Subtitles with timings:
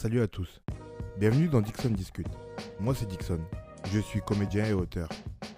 [0.00, 0.62] Salut à tous.
[1.18, 2.28] Bienvenue dans Dixon Discute.
[2.78, 3.40] Moi c'est Dixon.
[3.92, 5.08] Je suis comédien et auteur.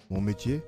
[0.08, 0.62] Mon métier,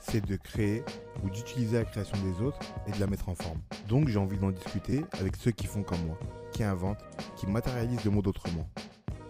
[0.00, 0.82] c'est de créer
[1.22, 2.58] ou d'utiliser la création des autres
[2.88, 3.60] et de la mettre en forme.
[3.86, 6.18] Donc j'ai envie d'en discuter avec ceux qui font comme moi,
[6.50, 7.04] qui inventent,
[7.36, 8.68] qui matérialisent le monde autrement.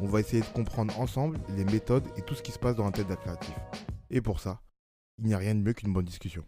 [0.00, 2.86] On va essayer de comprendre ensemble les méthodes et tout ce qui se passe dans
[2.86, 3.54] la tête d'un créatif.
[4.08, 4.62] Et pour ça,
[5.18, 6.46] il n'y a rien de mieux qu'une bonne discussion.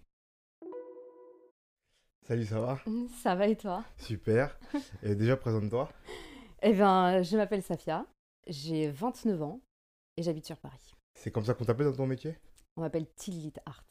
[2.26, 2.80] Salut, ça va?
[3.22, 3.84] Ça va et toi?
[3.98, 4.58] Super.
[5.02, 5.90] Et déjà, présente-toi.
[6.66, 8.06] Eh bien, je m'appelle Safia,
[8.46, 9.60] j'ai 29 ans
[10.16, 10.94] et j'habite sur Paris.
[11.14, 12.38] C'est comme ça qu'on t'appelle dans ton métier?
[12.76, 13.84] On m'appelle Tillit Art.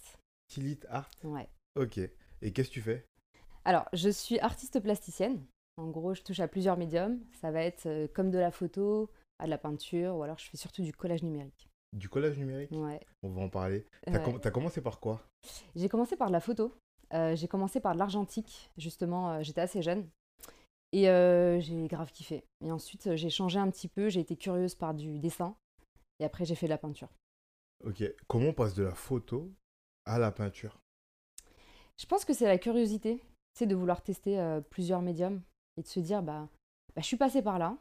[0.47, 1.09] Tillit Art?
[1.23, 1.47] Ouais.
[1.75, 1.99] Ok.
[2.41, 3.05] Et qu'est-ce que tu fais?
[3.63, 5.45] Alors, je suis artiste plasticienne.
[5.77, 7.19] En gros, je touche à plusieurs médiums.
[7.41, 10.49] Ça va être euh, comme de la photo, à de la peinture, ou alors je
[10.49, 11.69] fais surtout du collage numérique.
[11.93, 12.71] Du collage numérique?
[12.71, 12.99] Ouais.
[13.21, 13.85] On va en parler.
[14.05, 14.23] T'as Ouais.
[14.23, 15.21] com- t'as commencé par quoi?
[15.75, 16.75] J'ai commencé par de la photo.
[17.13, 19.33] Euh, j'ai commencé par de l'argentique, justement.
[19.33, 20.09] euh, J'étais assez jeune.
[20.93, 22.45] Et euh, j'ai grave kiffé.
[22.63, 24.09] Et ensuite, j'ai changé un petit peu.
[24.09, 25.57] J'ai été curieuse par du dessin.
[26.19, 27.09] Et après, j'ai fait de la peinture.
[27.83, 28.03] Ok.
[28.27, 29.51] Comment on passe de la photo
[30.05, 30.79] à la peinture?
[31.97, 33.21] Je pense que c'est la curiosité,
[33.53, 35.41] c'est de vouloir tester euh, plusieurs médiums
[35.77, 36.47] et de se dire bah,
[36.95, 37.77] bah, je suis passée par là,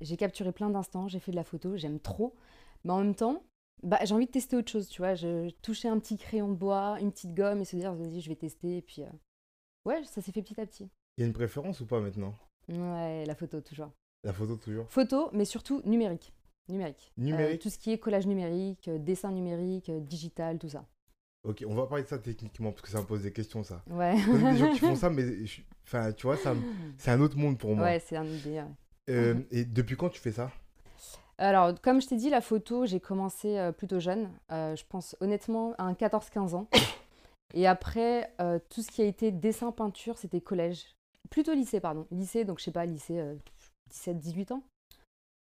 [0.00, 2.34] j'ai capturé plein d'instants, j'ai fait de la photo, j'aime trop,
[2.84, 3.42] mais en même temps,
[3.82, 6.56] bah, j'ai envie de tester autre chose, tu vois, je touchais un petit crayon de
[6.56, 9.10] bois, une petite gomme et se dire vas-y, je vais tester et puis euh,
[9.84, 10.88] ouais, ça s'est fait petit à petit.
[11.16, 12.34] Il y a une préférence ou pas maintenant?
[12.68, 13.90] Ouais, la photo toujours.
[14.24, 14.86] La photo toujours?
[14.90, 16.32] Photo, mais surtout numérique.
[16.68, 17.12] Numérique.
[17.18, 20.84] Euh, Numérique tout ce qui est collage numérique, euh, dessin numérique, euh, digital, tout ça.
[21.48, 23.82] Ok, on va parler de ça techniquement parce que ça me pose des questions ça.
[23.88, 24.16] Ouais.
[24.18, 26.54] Je connais des gens qui font ça, mais je- enfin, tu vois, ça,
[26.98, 27.84] c'est un autre monde pour moi.
[27.84, 28.60] ouais, c'est un idée.
[28.60, 28.64] ouais.
[29.10, 30.50] Euh, et depuis quand tu fais ça?
[31.38, 34.28] Alors, comme je t'ai dit, la photo, j'ai commencé euh, plutôt jeune.
[34.50, 36.66] Euh, je pense honnêtement à un 14-15 ans.
[37.54, 40.84] Et après, euh, tout ce qui a été dessin, peinture, c'était collège.
[41.30, 42.06] Plutôt lycée, pardon.
[42.10, 43.22] Lycée, donc je sais pas, lycée
[43.90, 44.62] 17-18 ans.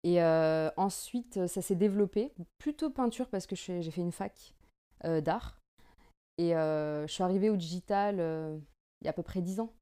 [0.04, 2.34] Et euh, ensuite, euh, ça s'est développé.
[2.60, 4.54] Plutôt peinture parce que j'ai fait une fac
[5.06, 5.60] euh, d'art.
[6.38, 8.58] Et euh, je suis arrivée au digital euh,
[9.02, 9.74] il y a à peu près 10 ans.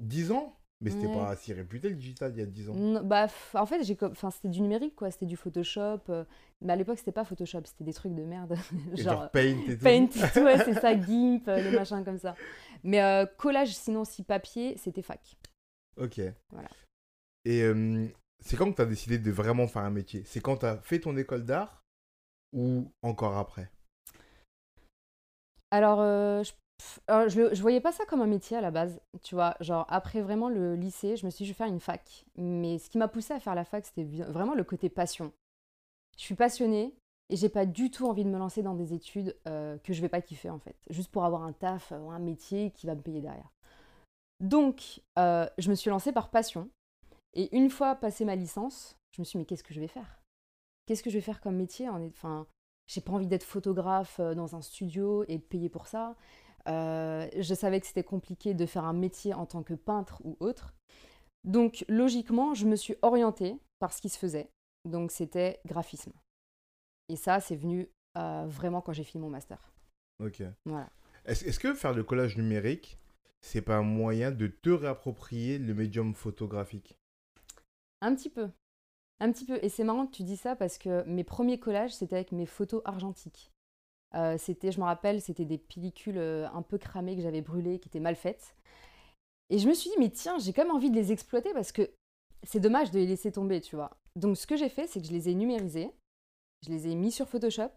[0.00, 0.57] 10 ans?
[0.80, 1.12] Mais c'était Ouais.
[1.12, 2.74] pas si réputé le digital il y a 10 ans.
[2.74, 5.10] Non, bah, en fait, j'ai co- enfin, c'était du numérique, quoi.
[5.10, 6.00] C'était du Photoshop.
[6.08, 6.24] euh,
[6.60, 8.56] mais à l'époque, c'était pas Photoshop, c'était des trucs de merde.
[8.96, 9.84] Genre, genre Paint et tout.
[9.84, 12.36] Paint et tout, ouais, c'est ça, GIMP, euh, les machins comme ça.
[12.84, 15.36] Mais euh, collage, sinon, si papier, c'était fac.
[15.96, 16.20] Ok.
[16.52, 16.68] Voilà.
[17.44, 18.06] Et euh,
[18.40, 20.22] c'est quand que tu as décidé de vraiment faire un métier?
[20.26, 21.82] C'est quand tu as fait ton école d'art
[22.52, 23.70] ou encore après?
[25.70, 26.52] Alors, euh, je,
[27.06, 29.56] alors, je, je voyais pas ça comme un métier à la base, tu vois.
[29.60, 32.26] Genre, après vraiment le lycée, je me suis dit, je vais faire une fac.
[32.36, 35.32] Mais ce qui m'a poussé à faire la fac, c'était vraiment le côté passion.
[36.16, 36.94] Je suis passionnée
[37.30, 40.00] et j'ai pas du tout envie de me lancer dans des études euh, que je
[40.00, 40.76] vais pas kiffer, en fait.
[40.90, 43.52] Juste pour avoir un taf euh, ou un métier qui va me payer derrière.
[44.40, 46.68] Donc, euh, je me suis lancée par passion.
[47.34, 49.88] Et une fois passé ma licence, je me suis dit, mais qu'est-ce que je vais
[49.88, 50.20] faire?
[50.86, 51.88] Qu'est-ce que je vais faire comme métier?
[51.88, 52.46] Enfin,
[52.86, 56.16] j'ai pas envie d'être photographe euh, dans un studio et de payer pour ça.
[56.68, 60.36] Euh, je savais que c'était compliqué de faire un métier en tant que peintre ou
[60.40, 60.74] autre.
[61.44, 64.50] Donc, logiquement, je me suis orientée par ce qui se faisait.
[64.84, 66.12] Donc, c'était graphisme.
[67.08, 69.72] Et ça, c'est venu euh, vraiment quand j'ai fini mon master.
[70.22, 70.42] Ok.
[70.66, 70.90] Voilà.
[71.24, 72.98] Est-ce que faire le collage numérique,
[73.40, 76.98] c'est pas un moyen de te réapproprier le médium photographique?
[78.00, 78.50] Un petit peu.
[79.20, 79.58] Un petit peu.
[79.62, 82.46] Et c'est marrant que tu dis ça parce que mes premiers collages, c'était avec mes
[82.46, 83.52] photos argentiques.
[84.14, 87.78] Euh, c'était, je me rappelle, c'était des pellicules euh, un peu cramées que j'avais brûlées,
[87.78, 88.56] qui étaient mal faites.
[89.50, 91.72] Et je me suis dit, mais tiens, j'ai quand même envie de les exploiter parce
[91.72, 91.90] que
[92.42, 93.96] c'est dommage de les laisser tomber, tu vois.
[94.16, 95.90] Donc ce que j'ai fait, c'est que je les ai numérisés,
[96.66, 97.70] je les ai mis sur Photoshop,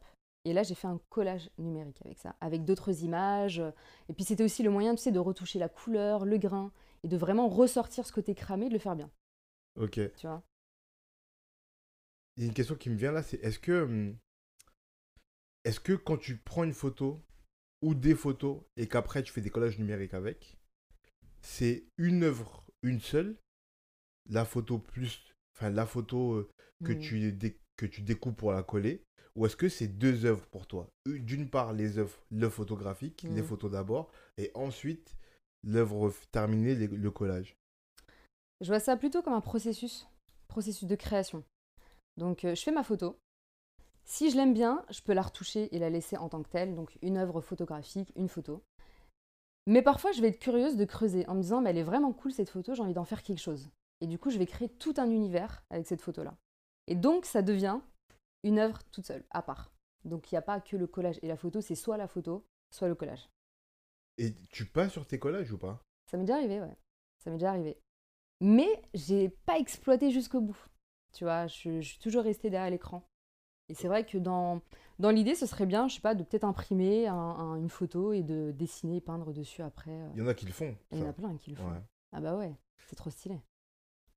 [0.45, 3.61] et là j'ai fait un collage numérique avec ça, avec d'autres images.
[4.09, 6.71] Et puis c'était aussi le moyen, tu sais, de retoucher la couleur, le grain,
[7.03, 9.09] et de vraiment ressortir ce côté cramé, de le faire bien,
[9.79, 9.99] Ok.
[10.15, 10.43] tu vois.
[12.37, 14.17] Il y a une question qui me vient là, c'est est-ce que hum,
[15.63, 17.21] est-ce que quand tu prends une photo
[17.81, 20.57] ou des photos et qu'après tu fais des collages numériques avec,
[21.41, 23.37] c'est une œuvre, une seule,
[24.29, 25.23] la photo plus,
[25.55, 26.49] enfin la photo euh,
[26.83, 26.99] que Mm.
[26.99, 29.03] tu dé- que tu découpes pour la coller,
[29.35, 30.87] ou est-ce que c'est deux œuvres pour toi?
[31.05, 33.45] Une- D'une part les œuvres, le photographique, les Mm.
[33.45, 35.15] photos d'abord, et ensuite
[35.63, 37.55] l'œuvre terminée, les- le collage.
[38.61, 40.07] Je vois ça plutôt comme un processus,
[40.47, 41.43] processus de création.
[42.17, 43.17] Donc euh, je fais ma photo.
[44.11, 46.75] Si je l'aime bien, je peux la retoucher et la laisser en tant que telle,
[46.75, 48.61] donc une œuvre photographique, une photo.
[49.67, 52.11] Mais parfois, je vais être curieuse de creuser en me disant, mais elle est vraiment
[52.11, 53.69] cool cette photo, j'ai envie d'en faire quelque chose.
[54.01, 56.35] Et du coup, je vais créer tout un univers avec cette photo-là.
[56.87, 57.79] Et donc, ça devient
[58.43, 59.71] une œuvre toute seule, à part.
[60.03, 62.45] Donc, il n'y a pas que le collage et la photo, c'est soit la photo,
[62.69, 63.29] soit le collage.
[64.17, 65.85] Et tu passes sur tes collages ou pas?
[66.07, 66.77] Ça m'est déjà arrivé, ouais.
[67.23, 67.79] Ça m'est déjà arrivé.
[68.41, 70.67] Mais j'ai pas exploité jusqu'au bout.
[71.13, 73.07] Tu vois, je, je suis toujours restée derrière l'écran.
[73.71, 74.61] Et c'est vrai que dans,
[74.99, 78.11] dans l'idée, ce serait bien, je sais pas, de peut-être imprimer un- un- une photo
[78.13, 79.91] et de dessiner et peindre dessus après.
[79.91, 80.09] euh.
[80.15, 80.75] Il y en a qui le font.
[80.91, 81.69] Il y en a plein qui le font.
[81.71, 81.81] Ouais.
[82.11, 82.53] Ah bah ouais,
[82.87, 83.39] c'est trop stylé.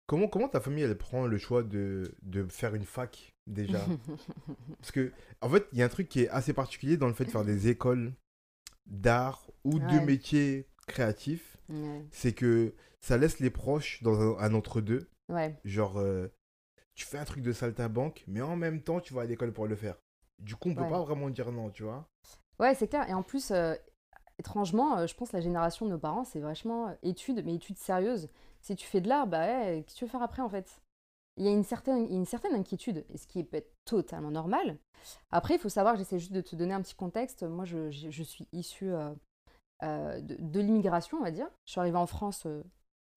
[0.06, 3.78] Comment, comment ta famille, elle prend le choix de, de faire une fac, déjà
[4.78, 7.14] Parce que, en fait, il y a un truc qui est assez particulier dans le
[7.14, 8.12] fait de faire des écoles
[8.86, 11.56] d'art ou de métiers créatifs.
[11.70, 12.04] ouais.
[12.10, 15.08] C'est que ça laisse les proches dans un, un entre-deux.
[15.30, 16.28] Ouais, Genre, euh,
[16.94, 19.66] tu fais un truc de saltimbanque, mais en même temps, tu vas à l'école pour
[19.66, 19.96] le faire.
[20.38, 20.90] Du coup, on peut Ouais.
[20.90, 22.08] pas vraiment dire non, tu vois.
[22.58, 23.08] ouais c'est clair.
[23.08, 23.74] Et en plus, euh,
[24.38, 27.54] étrangement, euh, je pense que la génération de nos parents, c'est vachement euh, études, mais
[27.54, 28.28] études sérieuses.
[28.60, 30.80] Si tu fais de l'art, bah qu'est-ce que tu veux faire après en fait?
[31.36, 34.78] Il y a une certaine, une inquiétude, et ce qui peut être totalement normal.
[35.32, 37.42] Après, il faut savoir, j'essaie juste de te donner un petit contexte.
[37.42, 39.12] Moi, je, je- je suis issue euh,
[39.82, 41.48] euh, de, de l'immigration, on va dire.
[41.66, 42.62] Je suis arrivée en France euh,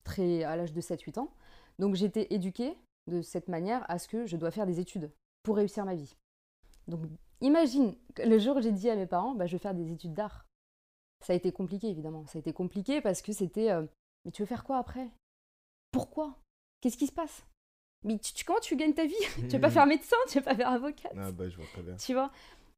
[0.04, 1.30] très, à l'âge de 7-8 ans.
[1.78, 2.76] Donc, j'ai été éduquée
[3.08, 5.10] de cette manière à ce que je dois faire des études
[5.42, 6.16] pour réussir ma vie.
[6.86, 7.00] Donc,
[7.40, 9.92] imagine que le jour où j'ai dit à mes parents, bah, je vais faire des
[9.92, 10.46] études d'art.
[11.24, 12.26] Ça a été compliqué, évidemment.
[12.26, 13.84] Ça a été compliqué parce que c'était euh,
[14.24, 15.08] Mais tu veux faire quoi après?
[15.90, 16.36] Pourquoi?
[16.80, 17.44] Qu'est-ce qui se passe?
[18.04, 19.14] Mais tu, tu- comment tu gagnes ta vie?
[19.34, 20.16] Tu veux pas faire médecin?
[20.28, 21.12] Tu veux pas faire avocate?
[21.16, 21.96] Ah bah, je vois très bien.
[21.96, 22.30] tu vois?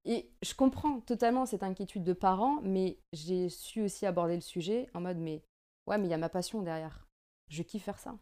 [0.06, 4.88] Et je comprends totalement cette inquiétude de parents, mais j'ai su aussi aborder le sujet
[4.94, 5.42] en mode mais
[5.86, 7.06] ouais, mais il y a ma passion derrière.
[7.48, 8.16] Je kiffe faire ça.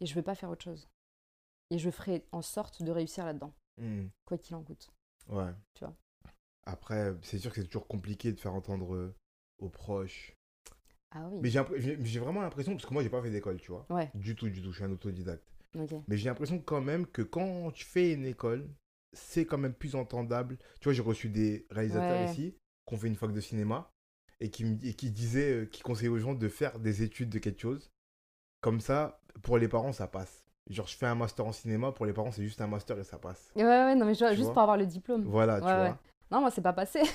[0.00, 0.88] Et je veux pas faire autre chose.
[1.72, 4.08] Et je ferai en sorte de réussir là-dedans, Hmm.
[4.26, 4.90] quoi qu'il en coûte.
[5.28, 5.50] Ouais.
[5.74, 5.96] Tu vois.
[6.64, 9.14] Après, c'est sûr que c'est toujours compliqué de faire entendre euh,
[9.58, 10.36] aux proches.
[11.12, 11.40] Ah oui.
[11.42, 11.48] Mais
[12.04, 13.86] j'ai vraiment l'impression, parce que moi, j'ai pas fait d'école, tu vois.
[13.90, 14.70] Ouais, Du tout, du tout.
[14.70, 15.48] Je suis un autodidacte.
[16.08, 18.68] Mais j'ai l'impression quand même que quand tu fais une école,
[19.14, 20.58] c'est quand même plus entendable.
[20.80, 22.30] Tu vois, j'ai reçu des réalisateurs Ouais.
[22.30, 22.54] ici
[22.86, 23.90] qui ont fait une fac de cinéma
[24.40, 27.38] et qui, et qui disaient, euh, qui conseillaient aux gens de faire des études de
[27.38, 27.90] quelque chose.
[28.60, 30.41] Comme ça, pour les parents, ça passe.
[30.70, 33.04] Genre, je fais un master en cinéma, pour les parents, c'est juste un master et
[33.04, 33.50] ça passe.
[33.56, 35.24] Ouais, ouais, non, mais je juste pour avoir le diplôme.
[35.24, 35.98] Voilà, tu Ouais, vois.
[36.30, 37.02] Non, moi, c'est pas passé.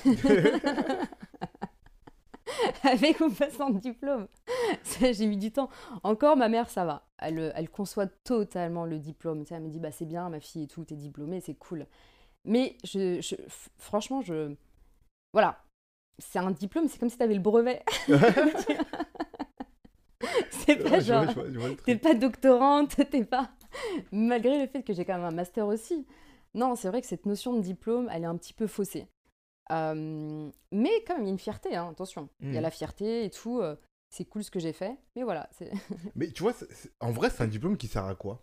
[2.82, 4.26] Avec ou pas sans diplôme.
[5.00, 5.68] J'ai mis du temps.
[6.02, 7.06] Encore, ma mère, ça va.
[7.18, 9.42] Elle, euh, elle conçoit totalement le diplôme.
[9.44, 11.54] Tu sais, elle me dit, bah, c'est bien, ma fille et tout, t'es diplômée, c'est
[11.54, 11.86] cool.
[12.44, 14.54] Mais je, je- f- franchement, je.
[15.32, 15.62] Voilà.
[16.18, 17.82] C'est un diplôme, c'est comme si t'avais le brevet.
[20.76, 21.28] C'est pas je vois, genre.
[21.30, 23.50] je vois- je vois le T'es pas doctorante, t'es pas.
[24.12, 26.06] Malgré le fait que j'ai quand même un master aussi.
[26.54, 29.06] Non, c'est vrai que cette notion de diplôme, elle est un petit peu faussée.
[29.70, 32.28] Euh, mais quand même, il y a une fierté, hein, attention.
[32.40, 32.62] Il y a Mhm.
[32.62, 33.60] la fierté et tout.
[33.60, 33.76] euh,
[34.10, 34.96] c'est cool ce que j'ai fait.
[35.14, 35.70] Mais voilà, c'est.
[36.16, 38.42] Mais tu vois, c'est- c'est- en vrai, c'est un diplôme qui sert à quoi?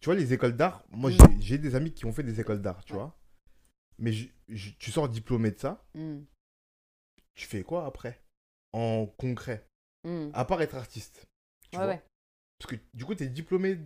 [0.00, 1.12] Tu vois, les écoles d'art, moi, Mm.
[1.14, 2.98] j'ai- j'ai des amis qui ont fait des écoles d'art, tu Ouais.
[2.98, 3.16] vois.
[3.98, 6.22] Mais je- je- tu sors diplômé de ça, Mm,
[7.34, 8.20] tu fais quoi après?
[8.72, 9.68] En concret?
[10.02, 10.30] Mm.
[10.34, 11.28] À part être artiste.
[11.72, 12.02] Tu Ouais, vois ouais.
[12.58, 13.78] Parce que du coup, tu es diplômé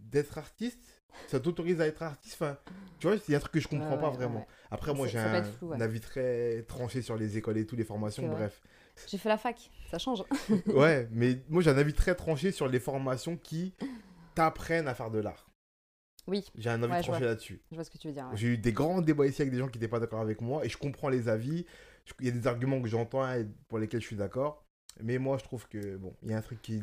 [0.00, 2.34] d'être artiste, ça t'autorise à être artiste.
[2.40, 2.58] Enfin,
[2.98, 4.46] tu vois, il y a un truc que je comprends Ouais, pas vraiment.
[4.70, 8.26] Après, moi, j'ai un, flou, avis très tranché sur les écoles et tout, les formations,
[8.28, 8.60] bref.
[9.06, 10.24] J'ai fait la fac, ça change.
[10.66, 13.74] Ouais, mais moi, j'ai un avis très tranché sur les formations qui
[14.34, 15.48] t'apprennent à faire de l'art.
[16.26, 17.62] Oui, J'ai un avis Ouais, tranché là-dessus.
[17.70, 18.26] je vois ce que tu veux dire.
[18.28, 18.36] ouais.
[18.36, 20.64] J'ai eu des grands débats ici avec des gens qui n'étaient pas d'accord avec moi
[20.64, 21.64] et je comprends les avis.
[22.20, 24.64] Il y a des arguments que j'entends et pour lesquels je suis d'accord.
[25.00, 26.82] Mais moi, je trouve que, bon, il y a un truc qui.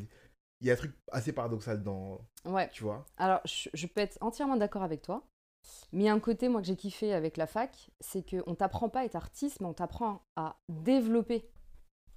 [0.62, 2.20] Il y a un truc assez paradoxal dans.
[2.46, 2.70] Ouais.
[2.70, 5.28] Tu vois Alors, je, je peux être entièrement d'accord avec toi.
[5.92, 8.56] Mais il y a un côté, moi, que j'ai kiffé avec la fac, c'est qu'on
[8.56, 11.50] t'apprend pas à être artiste, mais on t'apprend à développer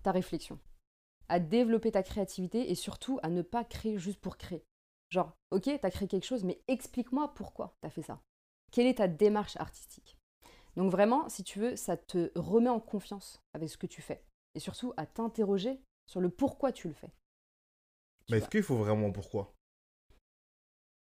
[0.02, 0.58] ta réflexion,
[1.28, 4.64] à développer ta créativité et surtout à ne pas créer juste pour créer.
[5.10, 8.20] Genre, ok, t'as créé quelque chose, mais explique-moi pourquoi t'as fait ça.
[8.70, 10.18] Quelle est ta démarche artistique?
[10.76, 14.22] Donc vraiment, si tu veux, ça te remet en confiance avec ce que tu fais.
[14.54, 17.10] Et surtout à t'interroger sur le pourquoi tu le fais.
[18.30, 19.52] Mais est-ce qu'il faut vraiment pourquoi?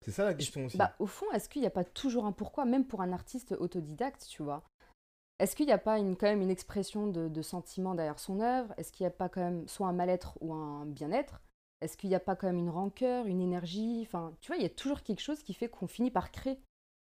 [0.05, 0.77] C'est ça la question aussi.
[0.77, 3.53] Bah, au fond, est-ce qu'il n'y a pas toujours un pourquoi, même pour un artiste
[3.53, 4.65] autodidacte, tu vois?
[5.39, 8.41] Est-ce qu'il n'y a pas une, quand même une expression de, de sentiment derrière son
[8.41, 8.75] œuvre?
[8.77, 11.41] Est-ce qu'il n'y a pas quand même soit un mal-être ou un bien-être?
[11.81, 14.03] Est-ce qu'il n'y a pas quand même une rancœur, une énergie?
[14.07, 16.61] Enfin, tu vois, il y a toujours quelque chose qui fait qu'on finit par créer.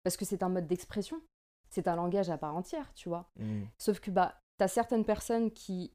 [0.04, 1.22] Parce que c'est un mode d'expression.
[1.70, 3.30] C'est un langage à part entière, tu vois.
[3.38, 3.64] Hmm.
[3.78, 5.92] Sauf que bah, tu as certaines personnes qui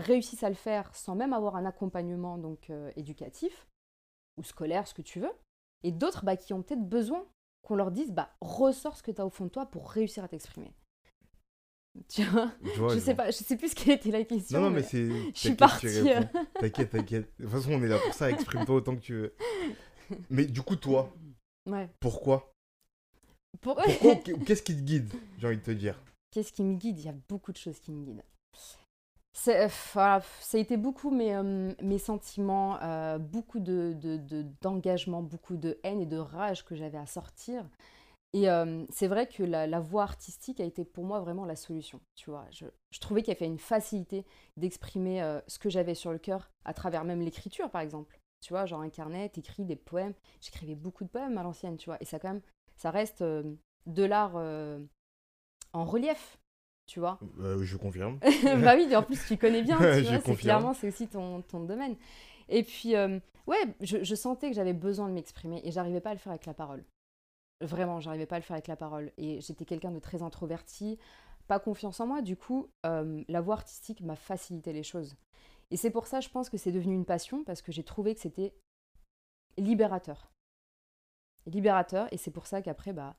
[0.00, 3.66] réussissent à le faire sans même avoir un accompagnement donc euh, éducatif
[4.36, 5.32] ou scolaire, ce que tu veux,
[5.82, 7.24] et d'autres bah, qui ont peut-être besoin
[7.62, 10.24] qu'on leur dise bah, ressors ce que tu as au fond de toi pour réussir
[10.24, 10.72] à t'exprimer.
[12.08, 12.52] Tu vois?
[12.62, 13.24] Je, vois, Je je sais vois.
[13.24, 14.60] pas, je sais plus ce qu'elle était la question.
[14.60, 15.08] Non, non, mais c'est.
[15.34, 15.86] je suis partie.
[15.88, 16.20] euh.
[16.60, 17.32] T'inquiète, t'inquiète.
[17.38, 18.30] De toute façon, on est là pour ça.
[18.30, 19.34] Exprime-toi autant que tu veux.
[20.30, 21.12] Mais du coup, toi,
[21.66, 21.88] Ouais.
[21.98, 22.52] pourquoi?
[23.60, 23.74] Pour...
[23.74, 24.14] Pourquoi
[24.46, 26.00] Qu'est-ce qui te guide J'ai envie de te dire?
[26.30, 26.98] Qu'est-ce qui me guide?
[27.00, 28.22] Il y a beaucoup de choses qui me guident.
[29.32, 29.68] C'est, euh,
[30.40, 35.56] ça a été beaucoup mes, euh, mes sentiments, euh, beaucoup de, de- de- d'engagement, beaucoup
[35.56, 37.64] de haine et de rage que j'avais à sortir.
[38.34, 38.46] Et
[38.90, 42.00] c'est vrai que la, la voie artistique a été pour moi vraiment la solution.
[42.16, 42.66] Tu vois, je,
[43.00, 47.04] trouvais qu'il y avait une facilité d'exprimer ce que j'avais sur le cœur à travers
[47.04, 48.20] même l'écriture, par exemple.
[48.40, 50.14] Tu vois, genre un carnet, t'écris des poèmes.
[50.42, 51.98] J'écrivais beaucoup de poèmes à l'ancienne, tu vois.
[52.00, 52.42] Et ça, quand même,
[52.76, 54.36] ça reste de l'art
[55.72, 56.38] en relief,
[56.88, 57.20] tu vois.
[57.40, 58.18] Euh, je confirme.
[58.42, 61.60] bah oui, en plus tu connais bien, tu vois, c'est clairement c'est aussi ton, ton
[61.60, 61.94] domaine.
[62.48, 66.10] Et puis euh, ouais, je, je sentais que j'avais besoin de m'exprimer et j'arrivais pas
[66.10, 66.82] à le faire avec la parole.
[67.60, 69.12] Vraiment, j'arrivais pas à le faire avec la parole.
[69.18, 70.98] Et j'étais quelqu'un de très introverti,
[71.46, 72.22] pas confiance en moi.
[72.22, 75.16] Du coup, euh, la voie artistique m'a facilité les choses.
[75.70, 78.14] Et c'est pour ça, je pense que c'est devenu une passion parce que j'ai trouvé
[78.14, 78.54] que c'était
[79.58, 80.30] libérateur.
[81.46, 83.16] Libérateur, et c'est pour ça qu'après, bah,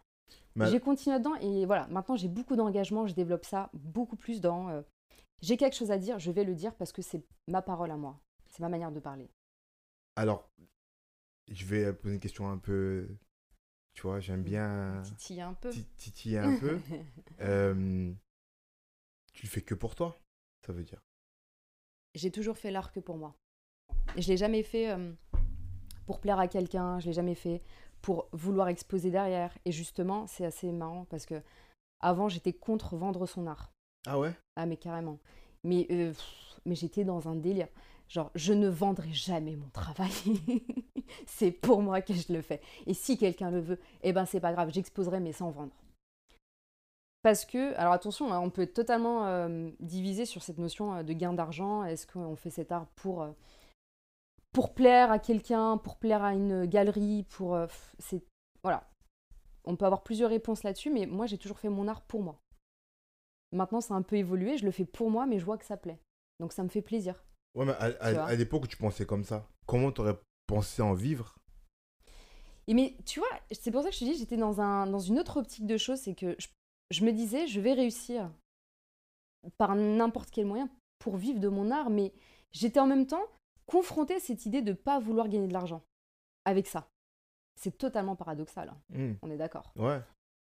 [0.69, 4.69] J'ai continué dedans et voilà, maintenant j'ai beaucoup d'engagement, je développe ça beaucoup plus dans
[4.69, 4.81] euh,
[5.41, 7.98] j'ai quelque chose à dire, je vais le dire parce que c'est ma parole à
[7.98, 8.19] moi,
[8.50, 9.29] c'est ma manière de parler.
[10.17, 10.50] Alors,
[11.48, 13.07] je vais poser une question un peu.
[13.93, 15.69] Tu vois, j'aime bien Titiller un peu.
[15.69, 16.79] ti- titiller un peu.
[17.41, 18.12] Euh,
[19.33, 20.17] tu le fais que pour toi,
[20.65, 21.01] ça veut dire?
[22.15, 23.33] j'ai toujours fait l'art que pour moi.
[24.17, 25.13] Je l'ai jamais fait euh,
[26.05, 27.62] pour plaire à quelqu'un, je l'ai jamais fait
[28.01, 29.58] pour vouloir exposer derrière.
[29.65, 31.41] Et justement, c'est assez marrant parce que
[32.00, 33.72] avant j'étais contre vendre son art.
[34.08, 34.34] Ah ouais?
[34.56, 35.20] Ah mais carrément.
[35.63, 37.68] Mais, euh, pff, mais j'étais dans un délire.
[38.08, 40.12] Genre, je ne vendrai jamais mon travail.
[41.27, 42.62] c'est pour moi que je le fais.
[42.88, 45.75] Et si quelqu'un le veut, eh ben c'est pas grave, j'exposerai mais sans vendre.
[47.22, 51.03] Parce que, alors attention, hein, on peut être totalement euh, divisé sur cette notion euh,
[51.03, 51.84] de gain d'argent.
[51.84, 53.32] Est-ce qu'on fait cet art pour, euh,
[54.51, 57.56] pour plaire à quelqu'un, pour plaire à une galerie, pour...
[57.56, 57.68] euh,
[58.00, 58.24] c'est
[58.63, 58.89] Voilà.
[59.65, 62.41] On peut avoir plusieurs réponses là-dessus, mais moi j'ai toujours fait mon art pour moi.
[63.51, 65.65] Maintenant, ça a un peu évolué, je le fais pour moi, mais je vois que
[65.65, 66.00] ça plaît.
[66.39, 67.24] Donc ça me fait plaisir.
[67.56, 71.36] Ouais, mais à, l'époque où tu pensais comme ça, comment t'aurais pensé en vivre?
[72.68, 75.00] Et mais tu vois, c'est pour ça que je te dis, j'étais dans, un, dans
[75.00, 76.48] une autre optique de choses, c'est que je,
[76.91, 78.32] je me disais, je vais réussir
[79.58, 82.13] par n'importe quel moyen pour vivre de mon art, mais
[82.51, 83.25] j'étais en même temps
[83.69, 85.83] confrontée à cette idée de ne pas vouloir gagner de l'argent
[86.45, 86.89] avec ça.
[87.55, 89.71] C'est totalement paradoxal, hein, Hmm, on est d'accord.
[89.75, 89.99] Ouais.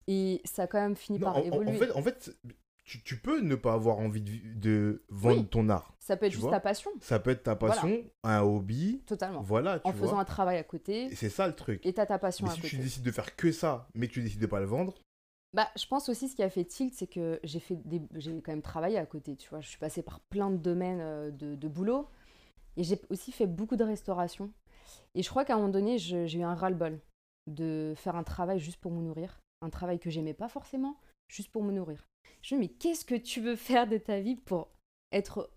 [0.06, 1.70] Et ça a quand même fini Non, par en, évoluer.
[1.70, 2.36] en fait, en fait
[2.84, 5.46] tu, tu peux ne pas avoir envie de, vendre Oui.
[5.46, 5.94] ton art.
[5.98, 7.74] ça peut être juste ta passion, Ça peut être ta Voilà.
[7.76, 9.02] passion, un hobby.
[9.06, 9.40] totalement.
[9.42, 11.84] Voilà, tu en faisant un travail à côté, c'est ça le truc.
[11.86, 12.70] et t'as ta passion Mais à si côté.
[12.76, 14.94] tu décides de faire que ça, mais que tu décides de pas le vendre,
[15.54, 18.02] Bah, je pense aussi ce qui a fait tilt, c'est que j'ai fait des...
[18.16, 19.60] j'ai quand même travaillé à côté, tu vois.
[19.60, 22.08] Je suis passée par plein de domaines euh, de, de boulot.
[22.76, 24.52] Et j'ai aussi fait beaucoup de restauration.
[25.14, 27.00] Et je crois qu'à un moment donné, j'ai eu un ras-le-bol
[27.46, 29.40] de faire un travail juste pour me nourrir.
[29.62, 32.06] Un travail que j'aimais pas forcément, juste pour me nourrir.
[32.42, 34.68] Je me dis, mais qu'est-ce que tu veux faire de ta vie pour
[35.12, 35.50] être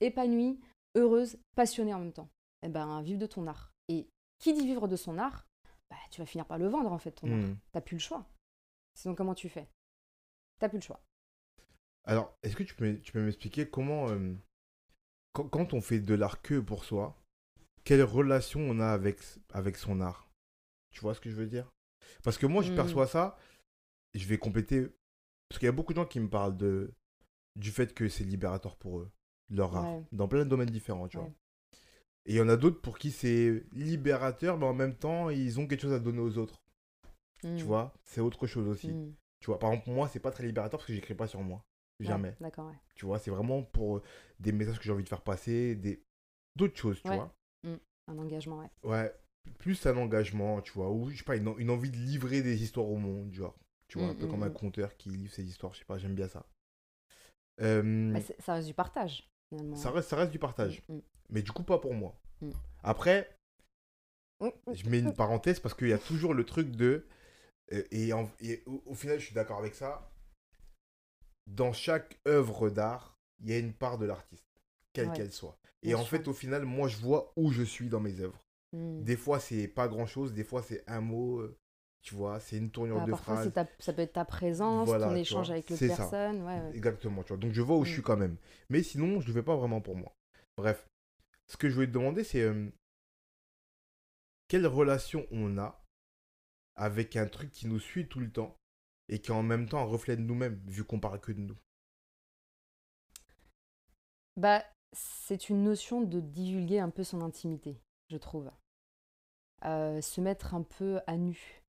[0.00, 0.60] épanouie,
[0.94, 2.28] heureuse, passionnée en même temps?
[2.62, 3.70] Eh ben, vivre de ton art.
[3.88, 4.08] Et
[4.38, 5.46] qui dit vivre de son art,
[5.88, 7.38] bah, tu vas finir par le vendre en fait, ton art.
[7.38, 7.56] hmm.
[7.72, 8.26] T'as plus le choix.
[8.94, 9.68] Sinon, comment tu fais?
[10.58, 11.00] T'as plus le choix.
[12.04, 14.34] Alors, est-ce que tu peux, tu peux m'expliquer comment, euh,
[15.44, 17.16] quand, on fait de l'art que pour soi,
[17.84, 19.18] quelle relation on a avec,
[19.52, 20.28] avec son art?
[20.90, 21.70] Tu vois ce que je veux dire?
[22.22, 22.76] Parce que moi, je Hmm.
[22.76, 23.36] perçois ça,
[24.14, 24.88] je vais compléter,
[25.48, 26.92] parce qu'il y a beaucoup de gens qui me parlent de,
[27.56, 29.10] du fait que c'est libérateur pour eux,
[29.50, 30.04] leur art, Ouais.
[30.12, 31.24] dans plein de domaines différents, tu Ouais.
[31.24, 31.32] vois.
[32.26, 35.60] Et il y en a d'autres pour qui c'est libérateur, mais en même temps, ils
[35.60, 36.60] ont quelque chose à donner aux autres,
[37.40, 37.58] tu Mm.
[37.62, 37.94] vois?
[38.04, 38.88] C'est autre chose aussi.
[38.92, 39.14] Mm.
[39.40, 41.62] Tu vois, par exemple, moi, c'est pas très libérateur parce que j'écris pas sur moi.
[42.04, 42.36] Ouais, Jamais.
[42.40, 42.78] D'accord, ouais.
[42.96, 44.02] Tu vois, c'est vraiment pour euh,
[44.40, 46.02] des messages que j'ai envie de faire passer, des
[46.56, 47.16] d'autres choses, tu Ouais.
[47.16, 47.34] vois.
[48.08, 48.70] Un engagement, ouais.
[48.82, 49.14] Ouais,
[49.58, 52.40] plus un engagement, tu vois, ou je sais pas, une, en- une envie de livrer
[52.42, 53.54] des histoires au monde, genre.
[53.88, 54.50] Tu vois, un Mm, peu mm, comme un mm.
[54.50, 56.46] conteur qui livre ses histoires, je sais pas, j'aime bien ça.
[57.60, 59.76] Euh, Bah, ça reste du partage, finalement.
[59.76, 60.82] ça, reste, ça reste du partage,
[61.30, 62.18] mais du coup, pas pour moi.
[62.82, 63.28] Après,
[64.72, 67.06] je mets une parenthèse parce qu'il y a toujours le truc de.
[67.72, 70.10] euh, et, en- et au, au final, je suis d'accord avec ça.
[71.46, 74.60] Dans chaque œuvre d'art, il y a une part de l'artiste,
[74.92, 75.14] quelle Ouais.
[75.14, 75.58] qu'elle soit.
[75.82, 76.08] Et Bien en sûr.
[76.08, 78.42] fait, au final, moi, je vois où je suis dans mes œuvres.
[78.72, 79.02] Mm.
[79.04, 81.56] Des fois, c'est pas grand chose, des fois, c'est un mot, euh,
[82.02, 83.52] tu vois, c'est une tournure Bah, de phrase.
[83.52, 86.42] ta- ça peut être ta présence, Voilà, ton échange vois, avec l'autre personne.
[86.42, 86.76] Ouais, ouais.
[86.76, 87.36] Exactement, tu vois.
[87.38, 87.94] Donc, je vois où je Mm.
[87.94, 88.36] suis quand même.
[88.70, 90.12] Mais sinon, je le fais pas vraiment pour moi.
[90.56, 90.88] Bref,
[91.46, 92.68] ce que je voulais te demander, c'est euh,
[94.48, 95.82] quelle relation on a
[96.74, 98.56] avec un truc qui nous suit tout le temps
[99.08, 101.40] et qui est en même temps un reflet de nous-mêmes, vu qu'on parle que de
[101.40, 101.56] nous.
[104.36, 108.50] Bah, c'est une notion de divulguer un peu son intimité, je trouve.
[109.64, 111.62] Euh, se mettre un peu à nu.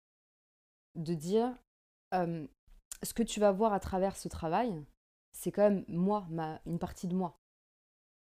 [0.95, 1.55] De dire,
[2.13, 2.47] euh,
[3.03, 4.83] ce que tu vas voir à travers ce travail,
[5.31, 7.37] c'est quand même moi, ma, une partie de moi.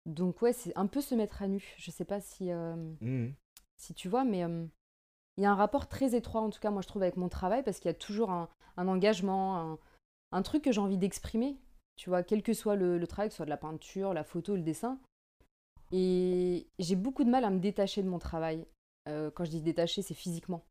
[0.07, 1.75] Donc ouais, c'est un peu se mettre à nu.
[1.76, 3.35] Je sais pas si, euh, Mhm.
[3.76, 4.66] si tu vois, mais euh,
[5.39, 7.29] il y a un rapport très étroit, en tout cas, moi je trouve, avec mon
[7.29, 9.79] travail, parce qu'il y a toujours un, un engagement, un,
[10.33, 11.57] un truc que j'ai envie d'exprimer,
[11.97, 14.25] tu vois, quel que soit le, le travail, que ce soit de la peinture, la
[14.25, 14.99] photo, le dessin.
[15.91, 18.67] Et j'ai beaucoup de mal à me détacher de mon travail.
[19.09, 20.62] Euh, quand je dis détacher, c'est physiquement.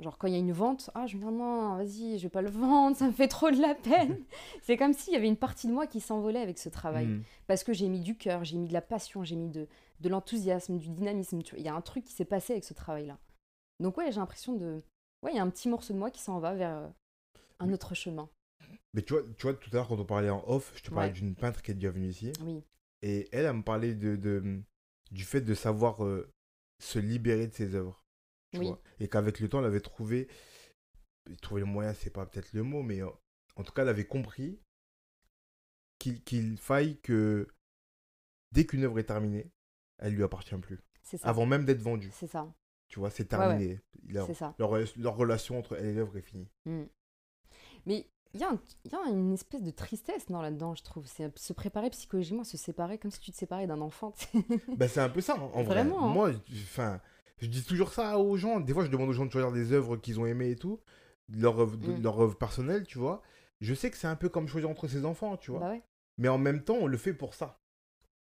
[0.00, 2.28] Genre quand il y a une vente, ah je me dis non, vas-y, je vais
[2.28, 4.22] pas le vendre, ça me fait trop de la peine.
[4.62, 7.22] c'est comme s'il y avait une partie de moi qui s'envolait avec ce travail Mhm.
[7.46, 9.66] parce que j'ai mis du cœur, j'ai mis de la passion, j'ai mis de,
[10.00, 11.40] de l'enthousiasme, du dynamisme.
[11.56, 13.16] Il y a un truc qui s'est passé avec ce travail-là.
[13.80, 14.82] Donc ouais, j'ai l'impression de...
[15.22, 16.88] Ouais, il y a un petit morceau de moi qui s'en va vers euh,
[17.58, 18.28] un autre chemin.
[18.94, 20.90] Mais tu vois, tu vois, tout à l'heure, quand on parlait en off, je te
[20.90, 21.12] parlais Ouais.
[21.14, 22.32] d'une peintre qui est déjà venue ici.
[22.42, 22.62] Oui,
[23.02, 24.62] Et elle, elle me parlait de, de-
[25.10, 26.30] du fait de savoir euh,
[26.82, 28.02] se libérer de ses œuvres.
[28.52, 28.66] tu Oui.
[28.68, 28.80] vois.
[29.00, 30.28] Et qu'avec le temps, elle avait trouvé.
[31.42, 33.10] Trouver le moyen, c'est pas peut-être le mot, mais euh,
[33.56, 34.60] en tout cas, elle avait compris
[35.98, 37.48] qu'il qu'il faille que
[38.52, 39.50] dès qu'une œuvre est terminée,
[39.98, 40.78] elle lui appartient plus.
[41.02, 41.28] c'est ça.
[41.28, 42.10] Avant même d'être vendue.
[42.12, 42.52] C'est ça,
[42.88, 43.46] Tu vois, c'est Ouais, ouais.
[43.48, 43.80] terminé.
[44.08, 44.54] Leur, ça.
[44.58, 46.48] leur, leur relation entre elle et l'œuvre est finie.
[46.66, 46.84] Mm.
[47.86, 51.06] Mais il y, a un- il y a une espèce de tristesse là-dedans, je trouve.
[51.06, 54.12] C'est se préparer psychologiquement, se séparer comme si tu te séparais d'un enfant.
[54.76, 55.64] Bah, c'est un peu ça, en vrai.
[55.64, 56.12] Vraiment, hein.
[56.12, 56.30] Moi,
[56.62, 57.00] enfin,
[57.38, 58.60] je dis toujours ça aux gens.
[58.60, 60.80] Des fois, je demande aux gens de choisir des œuvres qu'ils ont aimées et tout,
[61.28, 62.02] leur œuvre, Mm.
[62.02, 63.22] leur œuvre personnelle, tu vois.
[63.60, 65.60] Je sais que c'est un peu comme choisir entre ses enfants, tu vois.
[65.60, 65.82] Bah ouais.
[66.18, 67.58] Mais en même temps, on le fait pour ça.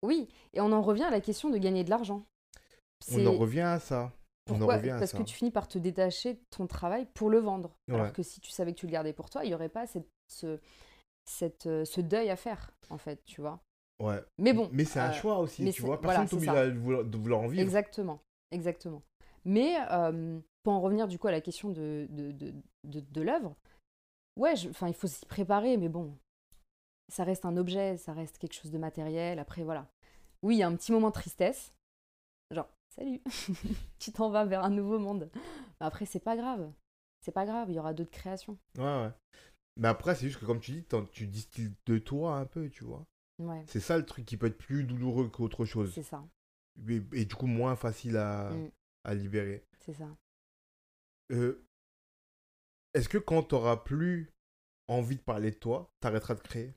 [0.02, 2.26] Oui, et on en revient à la question de gagner de l'argent.
[3.12, 4.12] On en revient à ça.
[4.44, 5.18] Pourquoi Parce ça.
[5.18, 7.76] que tu finis par te détacher de ton travail pour le vendre.
[7.88, 7.94] Ouais.
[7.94, 9.86] Alors que si tu savais que tu le gardais pour toi, il n'y aurait pas
[9.86, 10.58] cette, ce,
[11.24, 13.60] cette, euh, ce deuil à faire, en fait, tu vois.
[14.02, 14.20] Ouais.
[14.38, 14.68] Mais bon.
[14.72, 15.96] Mais c'est un euh, choix aussi, mais tu vois.
[16.02, 16.60] voilà, Personne c'est t'oblige ça.
[16.60, 17.62] à vouloir- de vouloir en vivre.
[17.62, 18.20] Exactement,
[18.50, 19.02] exactement.
[19.44, 22.52] Mais euh, pour en revenir du coup à la question de, de, de,
[22.84, 23.54] de, de l'œuvre,
[24.36, 26.16] ouais, enfin, il faut s'y préparer, mais bon,
[27.08, 29.38] ça reste un objet, ça reste quelque chose de matériel.
[29.38, 29.86] Après, voilà.
[30.42, 31.72] Oui, il y a un petit moment de tristesse.
[32.50, 33.20] Genre, salut,
[33.98, 35.30] tu t'en vas vers un nouveau monde.
[35.34, 36.72] Mais après, c'est pas grave.
[37.20, 38.58] C'est pas grave, il y aura d'autres créations.
[38.76, 39.10] Ouais, ouais.
[39.76, 42.84] Mais après, c'est juste que comme tu dis, tu distilles de toi un peu, tu
[42.84, 43.04] vois.
[43.38, 45.92] Ouais, C'est ça le truc qui peut être plus douloureux qu'autre chose.
[45.94, 46.22] c'est ça,
[46.88, 48.70] Et, et du coup, moins facile à, Mm.
[49.04, 49.64] à libérer.
[49.80, 50.08] c'est ça.
[51.32, 51.64] Euh,
[52.94, 54.30] Est-ce que quand t'auras plus
[54.88, 56.74] envie de parler de toi, t'arrêteras de créer?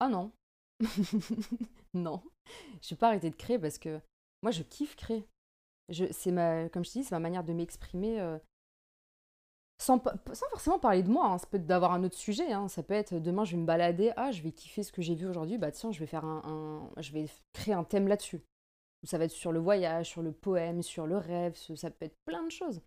[0.00, 0.32] Ah non.
[1.94, 2.22] non.
[2.82, 4.00] Je vais pas arrêter de créer parce que
[4.42, 5.26] moi, je kiffe créer.
[5.88, 8.38] Je, c'est ma, comme je te dis, c'est ma manière de m'exprimer euh,
[9.78, 11.26] sans, sans forcément parler de moi.
[11.28, 11.38] hein.
[11.38, 12.52] Ça peut être d'avoir un autre sujet.
[12.52, 12.68] hein.
[12.68, 14.12] Ça peut être demain, je vais me balader.
[14.16, 15.58] Ah, je vais kiffer ce que j'ai vu aujourd'hui.
[15.58, 16.42] Bah tiens, je vais faire un,
[16.96, 18.42] un- je vais créer un thème là-dessus.
[19.04, 21.54] Ça va être sur le voyage, sur le poème, sur le rêve.
[21.76, 22.80] Ça peut être plein de choses.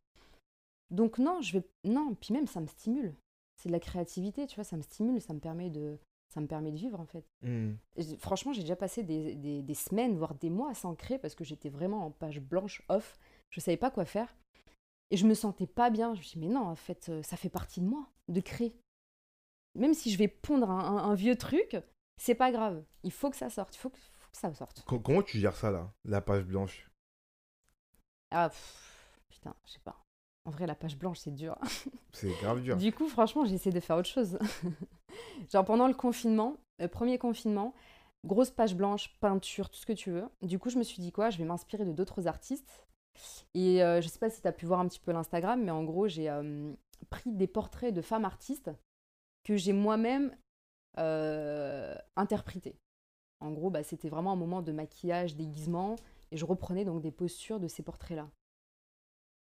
[0.91, 2.15] Donc non, je vais non.
[2.15, 3.15] Puis même, ça me stimule.
[3.57, 4.63] C'est de la créativité, tu vois.
[4.63, 5.21] Ça me stimule.
[5.21, 5.97] Ça me permet de,
[6.29, 7.25] ça me permet de vivre en fait.
[7.41, 7.73] Hmm.
[8.19, 11.43] Franchement, j'ai déjà passé des, des- des semaines, voire des mois sans créer parce que
[11.43, 13.17] j'étais vraiment en page blanche, off.
[13.49, 14.33] Je savais pas quoi faire.
[15.11, 16.13] Et je me sentais pas bien.
[16.13, 18.41] Je me suis dit, mais non, en fait, euh, ça fait partie de moi de
[18.41, 18.75] créer.
[19.75, 21.77] Même si je vais pondre un, un- un vieux truc,
[22.17, 22.83] c'est pas grave.
[23.03, 23.75] Il faut que ça sorte.
[23.75, 24.83] Il faut que, faut que ça sorte.
[24.85, 26.89] Co- Comment tu gères ça, là La page blanche?
[28.31, 29.97] Ah, pff, putain, je sais pas.
[30.45, 31.57] En vrai, la page blanche, c'est dur.
[32.11, 32.75] C'est grave dur.
[32.77, 34.39] Du coup, franchement, j'ai essayé de faire autre chose.
[35.51, 37.73] Genre pendant le confinement, le premier confinement,
[38.25, 40.27] grosse page blanche, peinture, tout ce que tu veux.
[40.41, 41.29] Du coup, je me suis dit quoi?
[41.29, 42.87] Je vais m'inspirer de d'autres artistes.
[43.53, 45.71] Et euh, je sais pas si tu as pu voir un petit peu l'Instagram, mais
[45.71, 46.73] en gros, j'ai euh,
[47.09, 48.71] pris des portraits de femmes artistes
[49.43, 50.35] que j'ai moi-même
[50.97, 52.77] euh, interprétés.
[53.39, 55.95] En gros, bah, c'était vraiment un moment de maquillage, déguisement,
[56.31, 58.29] et je reprenais donc des postures de ces portraits-là.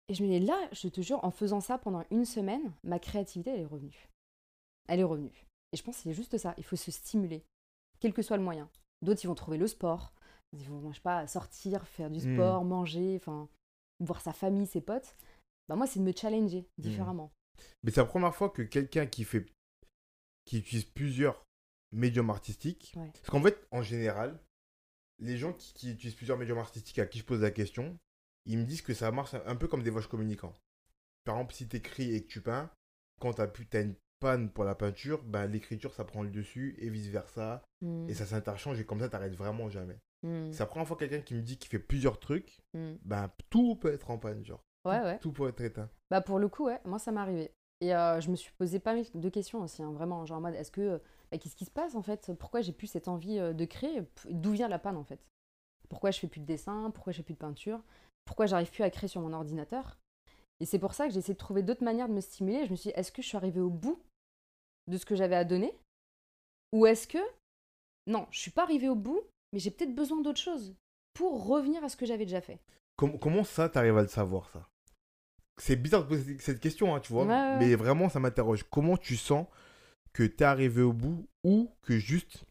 [0.09, 2.99] Et je me dis, là, je te jure, en faisant ça pendant une semaine, ma
[2.99, 4.09] créativité, elle est revenue.
[4.89, 5.47] Elle est revenue.
[5.73, 6.55] Et je pense que c'est juste ça.
[6.59, 7.45] Il faut se stimuler,
[8.01, 8.71] quel que soit le moyen.
[9.03, 10.13] D'autres, ils vont trouver le sport.
[10.53, 12.35] Ils vont, je sais pas, sortir, faire du Mm.
[12.35, 13.49] sport, manger, enfin,
[14.01, 15.17] voir sa famille, ses potes.
[15.69, 17.33] Bah, moi, c'est de me challenger différemment.
[17.83, 19.47] Mais c'est la première fois que quelqu'un qui fait.
[20.45, 21.45] qui utilise plusieurs
[21.91, 22.93] médiums artistiques.
[22.97, 23.11] Ouais.
[23.15, 24.39] Parce qu'en fait, en général,
[25.19, 27.99] les gens qui, qui utilisent plusieurs médiums artistiques à qui je pose la question,
[28.47, 30.55] ils me disent que ça marche un peu comme des voyages communicants.
[31.25, 32.71] Par exemple, si tu écris et que tu peins,
[33.21, 33.43] quand tu
[33.77, 37.63] as, une panne pour la peinture, ben, l'écriture ça prend le dessus et vice versa.
[37.83, 38.09] Mm.
[38.09, 39.99] Et ça s'interchange et comme ça, t'arrêtes vraiment jamais.
[40.23, 40.53] Mm.
[40.53, 42.95] C'est la première fois que quelqu'un qui me dit qu'il fait plusieurs trucs, Mm.
[43.03, 44.63] ben tout peut être en panne, genre.
[44.85, 45.19] Ouais, tout, ouais.
[45.19, 45.91] Tout peut être éteint.
[46.11, 47.53] Bah pour le coup, ouais, moi ça m'est arrivé.
[47.81, 50.41] Et euh, je me suis posé pas mal de questions aussi, hein, vraiment, genre en
[50.41, 50.99] mode, est-ce que, euh,
[51.31, 52.33] bah, qu'est-ce qui se passe en fait?
[52.39, 54.03] Pourquoi j'ai plus cette envie euh, de créer?
[54.31, 55.21] D'où vient la panne en fait?
[55.89, 56.91] Pourquoi je fais plus de dessin?
[56.95, 57.83] Pourquoi je fais plus de peinture?
[58.27, 59.99] Pourquoi j'arrive plus à créer sur mon ordinateur
[60.61, 62.67] Et c'est pour ça que j'ai essayé de trouver d'autres manières de me stimuler.
[62.67, 63.99] Je me suis dit, est-ce que je suis arrivée au bout
[64.89, 65.75] de ce que j'avais à donner?
[66.73, 67.19] Ou est-ce que
[68.07, 69.21] non, je suis pas arrivée au bout,
[69.53, 70.75] mais j'ai peut-être besoin d'autre chose
[71.15, 72.61] pour revenir à ce que j'avais déjà fait.
[72.97, 74.69] Com- comment ça, t'arrives à le savoir, ça?
[75.59, 78.65] C'est bizarre de poser cette question, hein, tu vois, Ouais, ouais, mais vraiment, ça m'interroge.
[78.71, 79.47] Comment tu sens
[80.13, 82.45] que t'es arrivé au bout ou que juste,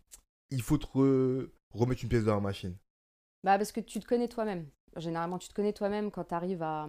[0.52, 2.76] il faut te re- remettre une pièce dans la machine?
[3.44, 4.68] Bah parce que tu te connais toi-même.
[4.96, 6.88] Généralement, tu te connais toi-même quand tu arrives à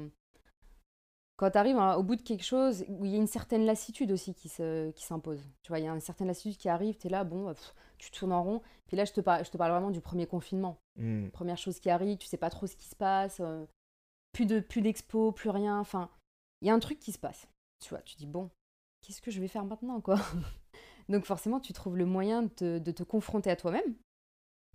[1.37, 4.11] quand tu arrives au bout de quelque chose où il y a une certaine lassitude
[4.11, 5.47] aussi qui se qui s'impose.
[5.63, 7.75] Tu vois, il y a une certaine lassitude qui arrive, tu es là, bon, pff,
[7.99, 8.63] tu tournes en rond.
[8.87, 10.79] Puis là, je te parle, je te parle vraiment du premier confinement.
[10.97, 11.29] Hmm.
[11.29, 13.67] Première chose qui arrive, tu sais pas trop ce qui se passe, euh,
[14.33, 15.79] plus de plus d'expo, plus rien.
[15.79, 16.11] Enfin,
[16.63, 17.47] il y a un truc qui se passe.
[17.81, 18.51] Tu vois, tu dis bon,
[19.03, 20.17] qu'est-ce que je vais faire maintenant, quoi?
[21.11, 23.95] Donc forcément, tu trouves le moyen de te, de te confronter à toi-même,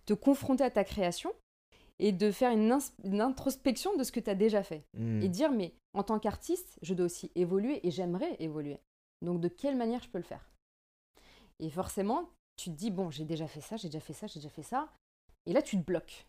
[0.06, 1.32] te confronter à ta création
[2.02, 2.72] et de faire une,
[3.20, 4.84] introspection de ce que tu as déjà fait.
[4.94, 5.22] Hmm.
[5.22, 8.80] Et dire, mais en tant qu'artiste, je dois aussi évoluer et j'aimerais évoluer.
[9.22, 10.50] Donc de quelle manière je peux le faire?
[11.60, 14.40] Et forcément, tu te dis, bon, j'ai déjà fait ça, j'ai déjà fait ça, j'ai
[14.40, 14.92] déjà fait ça.
[15.46, 16.26] Et là, tu te bloques.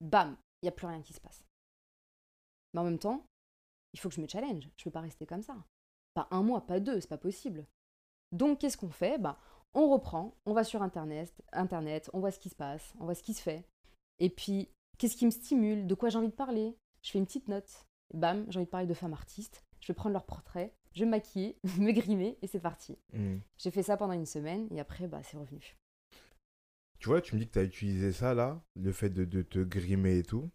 [0.00, 1.44] Bam, il n'y a plus rien qui se passe.
[2.72, 3.24] Mais en même temps,
[3.92, 4.68] il faut que je me challenge.
[4.76, 5.56] Je ne peux pas rester comme ça.
[6.14, 7.66] Pas un mois, pas deux, c'est pas possible.
[8.30, 9.18] Donc, qu'est-ce qu'on fait?
[9.18, 9.36] Bah,
[9.74, 13.16] On reprend, on va sur Internet, Internet, on voit ce qui se passe, on voit
[13.16, 13.64] ce qui se fait.
[14.20, 15.86] Et puis, qu'est-ce qui me stimule?
[15.86, 16.76] De quoi j'ai envie de parler?
[17.02, 17.86] Je fais une petite note.
[18.14, 19.64] Bam, j'ai envie de parler de femmes artistes.
[19.80, 22.98] Je vais prendre leur portrait, je vais me maquiller, me grimer et c'est parti.
[23.12, 23.38] Hmm.
[23.58, 25.76] J'ai fait ça pendant une semaine et après, bah, c'est revenu.
[26.98, 29.42] Tu vois, tu me dis que tu as utilisé ça là, le fait de, de
[29.42, 30.50] te grimer et tout.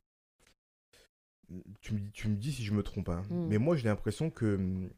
[1.81, 3.21] Tu me, dis- tu me dis si je me trompe, hein.
[3.29, 3.47] Mm.
[3.47, 4.89] mais moi j'ai l'impression que hum,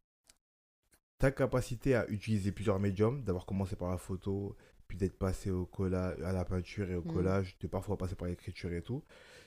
[1.17, 4.56] ta capacité à utiliser plusieurs médiums, d'avoir commencé par la photo,
[4.88, 7.13] puis d'être passé au collage, à la peinture et au Mm.
[7.13, 9.04] collage, de parfois passer par l'écriture et tout,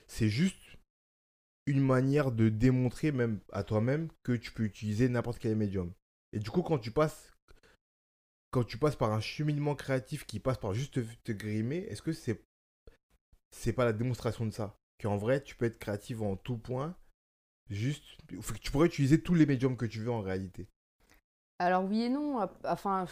[0.07, 0.77] c'est juste
[1.65, 5.93] une manière de démontrer même à toi-même que tu peux utiliser n'importe quel médium.
[6.33, 7.31] Et du coup, quand tu passes
[8.51, 12.01] quand tu passes par un cheminement créatif qui passe par juste te, te grimer, est-ce
[12.01, 12.41] que c'est
[13.51, 14.75] c'est pas la démonstration de ça?
[15.01, 16.95] Qu'en vrai, tu peux être créatif en tout point,
[17.69, 18.03] juste
[18.61, 20.67] tu pourrais utiliser tous les médiums que tu veux en réalité.
[21.59, 22.39] Alors oui et non.
[22.63, 23.05] Enfin,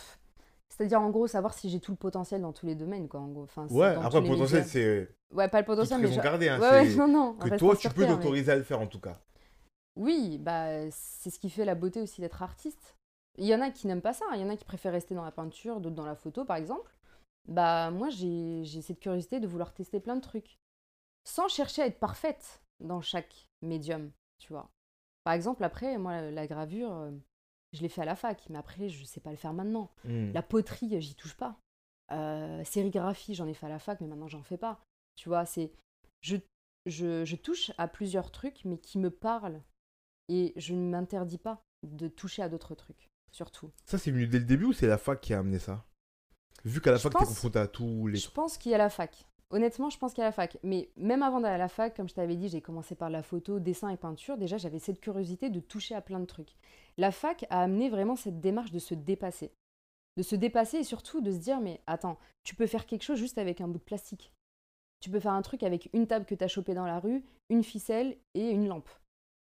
[0.69, 3.19] c'est-à-dire en gros savoir si j'ai tout le potentiel dans tous les domaines, quoi.
[3.21, 3.43] En gros.
[3.43, 6.59] Enfin, Ouais, après le potentiel c'est Ouais, pas le potentiel, mais raison je- gardée, hein,
[6.59, 7.33] Ouais, ouais, c'est non, non.
[7.35, 9.19] que toi tu peux mais- t'autoriser à le faire en tout cas.
[9.95, 12.95] Oui, bah c'est ce qui fait la beauté aussi d'être artiste.
[13.39, 15.15] Il y en a qui n'aiment pas ça, il y en a qui préfèrent rester
[15.15, 16.95] dans la peinture, d'autres dans la photo par exemple.
[17.47, 20.59] Bah moi j'ai cette curiosité de vouloir tester plein de trucs.
[21.23, 24.69] Sans chercher à être parfaite dans chaque médium, tu vois.
[25.23, 27.11] Par exemple après, moi la, la gravure, euh,
[27.73, 29.91] je l'ai fait à la fac, mais après je sais pas le faire maintenant.
[30.05, 30.31] Hmm.
[30.33, 31.59] La poterie, j'y touche pas.
[32.11, 34.81] Euh, sérigraphie, j'en ai fait à la fac, mais maintenant j'en fais pas.
[35.15, 35.71] Tu vois, c'est
[36.21, 36.37] je,
[36.85, 39.61] je, je touche à plusieurs trucs, mais qui me parlent.
[40.29, 43.71] Et je ne m'interdis pas de toucher à d'autres trucs, surtout.
[43.85, 45.85] Ça c'est venu dès le début ou c'est la fac qui a amené ça?
[46.65, 48.75] Vu qu'à la Je fac t'es pense- confronté à tous les Je pense qu'il y
[48.75, 49.25] a la fac.
[49.49, 50.57] Honnêtement, je pense a la fac.
[50.63, 53.23] Mais même avant d'aller à la fac, comme je t'avais dit, j'ai commencé par la
[53.23, 54.37] photo, dessin et peinture.
[54.37, 56.55] Déjà, j'avais cette curiosité de toucher à plein de trucs.
[56.97, 59.53] La fac a amené vraiment cette démarche de se dépasser.
[60.17, 63.19] De se dépasser et surtout de se dire, mais attends, tu peux faire quelque chose
[63.19, 64.33] juste avec un bout de plastique.
[64.99, 67.23] Tu peux faire un truc avec une table que tu as chopée dans la rue,
[67.49, 68.89] une ficelle et une lampe.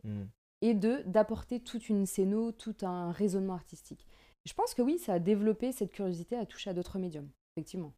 [0.04, 0.24] Hmm.
[0.62, 4.06] Et de d'apporter toute une scéno, tout un raisonnement artistique.
[4.44, 7.92] Je pense que oui, ça a développé cette curiosité à toucher à d'autres médiums, effectivement.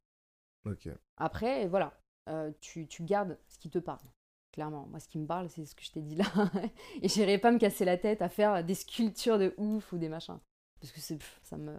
[1.16, 1.92] Après, voilà,
[2.29, 4.05] euh, tu, tu gardes ce qui te parle.
[4.53, 6.25] Clairement, moi, ce qui me parle, c'est ce que je t'ai dit là.
[7.03, 10.09] Et j'irai pas me casser la tête à faire des sculptures de ouf ou des
[10.09, 10.38] machins.
[10.81, 11.75] Parce que pff, ça me,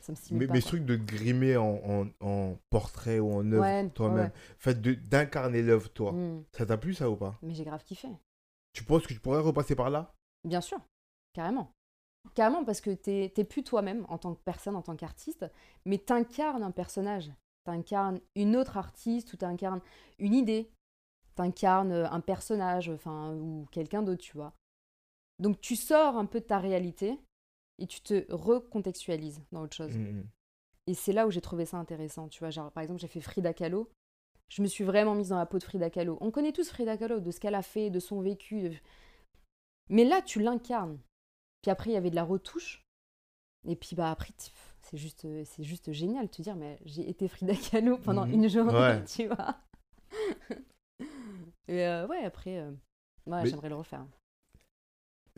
[0.00, 0.52] ça me Mais, pas.
[0.54, 4.32] mais ce truc de grimer en, en, en portrait ou en œuvre Ouais, toi-même, ouais.
[4.58, 6.42] fait d'incarner l'œuvre toi, Hmm.
[6.52, 7.38] ça t'a plu ça ou pas?
[7.42, 8.08] Mais j'ai grave kiffé.
[8.72, 10.12] Tu penses que tu pourrais repasser par là?
[10.44, 10.78] Bien sûr,
[11.32, 11.70] carrément.
[12.34, 15.46] Carrément, parce que t'es plus toi-même en tant que personne, en tant qu'artiste,
[15.84, 17.30] mais t'incarnes un personnage.
[17.64, 19.80] T'incarnes une autre artiste ou t'incarnes
[20.18, 20.70] une idée.
[21.34, 24.54] T'incarnes euh, un personnage, enfin, ou quelqu'un d'autre, tu vois.
[25.38, 27.18] Donc tu sors un peu de ta réalité
[27.78, 29.96] et tu te recontextualises dans autre chose.
[29.96, 30.26] Hmm, hmm.
[30.86, 32.50] Et c'est là où j'ai trouvé ça intéressant, tu vois.
[32.50, 33.90] Genre, par exemple, j'ai fait Frida Kahlo.
[34.48, 36.18] Je me suis vraiment mise dans la peau de Frida Kahlo.
[36.20, 38.68] On connaît tous Frida Kahlo, de ce qu'elle a fait, de son vécu.
[38.68, 38.76] de-
[39.88, 41.00] Mais là, tu l'incarnes.
[41.62, 42.84] Puis après, il y avait de la retouche.
[43.66, 44.34] Et puis, bah, après,
[44.84, 48.32] c'est juste, c'est juste génial de te dire, mais j'ai été Frida Kahlo pendant Mhm.
[48.34, 49.04] une journée, Ouais.
[49.04, 49.56] tu vois.
[51.68, 52.70] Et euh, ouais, après, euh,
[53.26, 54.06] ouais, j'aimerais le refaire.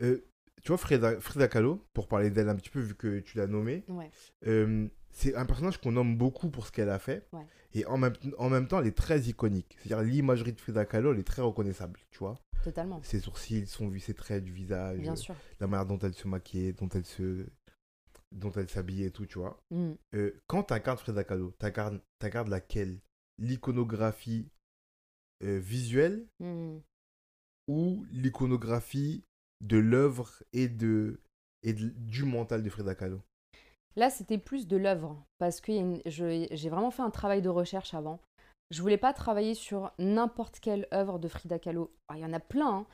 [0.01, 0.23] Euh,
[0.61, 3.47] tu vois Frida, Frida Kahlo, pour parler d'elle un petit peu vu que tu l'as
[3.47, 4.11] nommée, Ouais.
[4.45, 7.27] euh, c'est un personnage qu'on nomme beaucoup pour ce qu'elle a fait.
[7.73, 9.77] Et en même, en même temps, elle est très iconique.
[9.79, 12.35] C'est-à-dire l'imagerie de Frida Kahlo, elle est très reconnaissable, tu vois.
[12.63, 12.99] Totalement.
[13.03, 15.35] Ses sourcils, son, ses traits du visage, Bien sûr.
[15.59, 17.45] la manière dont elle se maquillait, dont elle se...
[18.31, 19.59] dont elle s'habillait et tout, tu vois.
[19.71, 19.93] Mm.
[20.15, 22.99] Euh, quand t'incarnes Frida Kahlo, t'incarnes t'incarnes laquelle?
[23.39, 24.49] L'iconographie
[25.43, 26.77] euh, visuelle Mm.
[27.67, 29.23] ou l'iconographie
[29.61, 31.19] de l'œuvre et, de,
[31.63, 33.21] et de- du mental de Frida Kahlo?
[33.95, 37.93] Là, c'était plus de l'œuvre, parce que une- j'ai vraiment fait un travail de recherche
[37.93, 38.19] avant.
[38.69, 41.91] Je voulais pas travailler sur n'importe quelle œuvre de Frida Kahlo.
[42.07, 42.85] Ah, Il y en a plein, hein.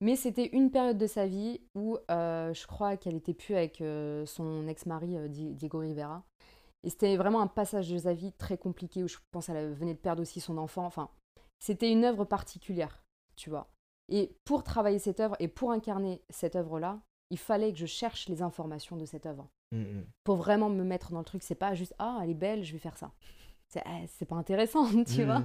[0.00, 3.80] Mais c'était une période de sa vie où euh, je crois qu'elle était plus avec
[3.80, 6.22] euh, son ex-mari euh, Di- Diego Rivera.
[6.84, 9.94] Et c'était vraiment un passage de sa vie très compliqué où je pense qu'elle venait
[9.94, 10.84] de perdre aussi son enfant.
[10.86, 11.08] Enfin,
[11.58, 13.02] c'était une œuvre particulière,
[13.34, 13.68] tu vois.
[14.08, 18.28] Et pour travailler cette œuvre et pour incarner cette œuvre-là, il fallait que je cherche
[18.28, 20.04] les informations de cette œuvre Mm, mm.
[20.22, 21.42] pour vraiment me mettre dans le truc.
[21.42, 23.10] C'est pas juste ah elle est belle, je vais faire ça.
[23.66, 23.82] C'est
[24.20, 25.24] eh, pas intéressant, tu Mhm.
[25.24, 25.42] vois.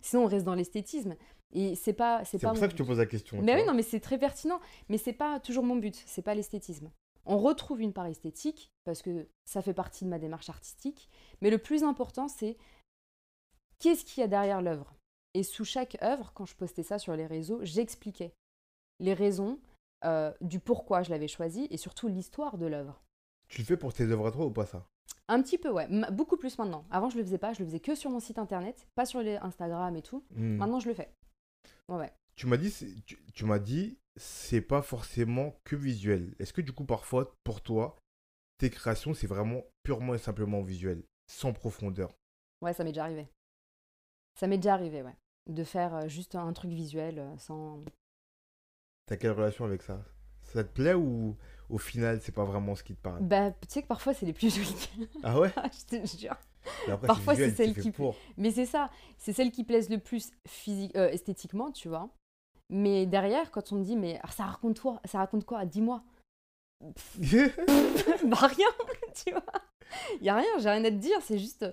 [0.00, 1.14] Sinon on reste dans l'esthétisme
[1.52, 2.88] et c'est pas c'est pour mon ça que je te but.
[2.88, 3.36] pose la question.
[3.38, 6.02] tu Mais oui non mais c'est très pertinent, mais c'est pas toujours mon but.
[6.06, 6.90] C'est pas l'esthétisme.
[7.26, 11.08] On retrouve une part esthétique parce que ça fait partie de ma démarche artistique,
[11.40, 12.56] mais le plus important c'est
[13.78, 14.94] qu'est-ce qu'il y a derrière l'œuvre?
[15.34, 18.32] Et sous chaque œuvre, quand je postais ça sur les réseaux, j'expliquais
[18.98, 19.58] les raisons
[20.04, 23.02] euh, du pourquoi je l'avais choisi et surtout l'histoire de l'œuvre.
[23.48, 24.86] Tu le fais pour tes œuvres à toi ou pas ça?
[25.28, 25.86] Un petit peu, ouais.
[26.10, 26.84] Beaucoup plus maintenant.
[26.90, 27.52] Avant, je le faisais pas.
[27.52, 30.24] Je le faisais que sur mon site internet, pas sur les Instagram et tout.
[30.32, 30.56] Mm.
[30.56, 31.12] Maintenant, je le fais.
[31.90, 32.10] Ouais.
[32.36, 36.34] Tu m'as dit, c'est- tu, tu m'as dit, c'est pas forcément que visuel.
[36.40, 37.96] Est-ce que du coup, parfois, pour toi,
[38.58, 42.10] tes créations, c'est vraiment purement et simplement visuel, sans profondeur?
[42.62, 43.28] Ouais, ça m'est déjà arrivé.
[44.34, 45.14] Ça m'est déjà arrivé, ouais.
[45.46, 47.84] De faire euh, juste un truc visuel euh, sans.
[49.06, 50.02] T'as quelle relation avec ça?
[50.42, 51.36] Ça te plaît ou
[51.68, 53.20] au final, c'est pas vraiment ce qui te parle?
[53.26, 54.88] Bah, tu sais que parfois, c'est les plus jolies.
[55.22, 55.52] Ah ouais?
[55.90, 56.36] Je te jure.
[56.86, 58.16] Mais après, Parfois, c'est celle qui- pour.
[58.36, 58.90] Mais c'est ça.
[59.18, 62.08] C'est celles qui plaisent le plus physique, euh, esthétiquement, tu vois.
[62.68, 65.64] Mais derrière, quand on me dit, mais ça raconte quoi Ça raconte quoi?
[65.64, 66.02] Dis-moi.
[68.24, 68.68] bah rien,
[69.14, 69.44] tu vois.
[70.20, 71.66] Il y a rien, j'ai rien à te dire, c'est juste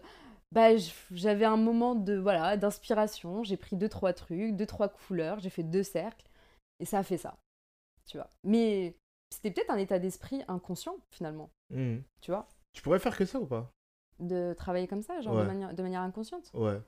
[0.51, 0.69] bah
[1.11, 5.49] j'avais un moment de voilà, d'inspiration, j'ai pris deux trois trucs, deux trois couleurs, j'ai
[5.49, 6.25] fait deux cercles
[6.79, 7.37] et ça a fait ça.
[8.05, 8.29] Tu vois.
[8.43, 8.95] Mais
[9.29, 12.01] c'était peut-être un état d'esprit inconscient finalement, Mhm.
[12.21, 13.71] tu vois, Tu pourrais faire que ça ou pas?
[14.19, 15.41] De travailler comme ça, genre Ouais.
[15.43, 16.51] de, manière, de manière inconsciente.
[16.53, 16.81] Ouais.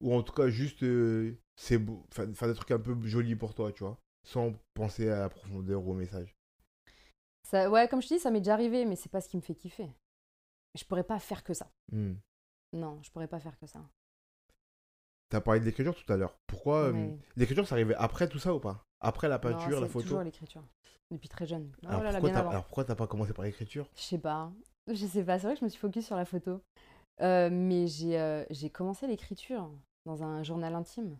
[0.00, 2.04] Ou en tout cas, juste, euh, c'est beau.
[2.10, 3.98] Faire des trucs un peu jolis pour toi, tu vois.
[4.24, 6.36] Sans penser à la profondeur ou au message.
[7.44, 9.36] Ça, ouais, comme je te dis, ça m'est déjà arrivé, mais c'est pas ce qui
[9.36, 9.88] me fait kiffer.
[10.74, 11.70] Je pourrais pas faire que ça.
[11.92, 12.18] Mhm.
[12.72, 13.80] Non, je pourrais pas faire que ça.
[15.28, 16.36] T'as parlé de l'écriture tout à l'heure.
[16.46, 18.84] Pourquoi euh, L'écriture, ça arrivait après tout ça ou pas?
[19.00, 20.06] Après la Non, peinture, la photo?
[20.06, 20.62] toujours l'écriture.
[21.10, 21.70] Depuis très jeune.
[21.82, 23.86] Oh là pourquoi alors pourquoi t'as pas commencé par l'écriture?
[23.96, 24.52] Je sais pas.
[24.88, 25.38] Je sais pas.
[25.38, 26.60] C'est vrai que je me suis focus sur la photo.
[27.20, 29.70] Euh, mais j'ai euh, commencé l'écriture
[30.06, 31.18] dans un journal intime.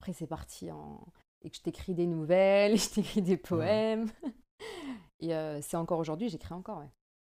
[0.00, 1.06] Après, c'est parti en.
[1.42, 4.10] Et que je t'écris des nouvelles, je t'écris des poèmes.
[5.20, 6.90] Et euh, c'est encore aujourd'hui, j'écris encore, ouais.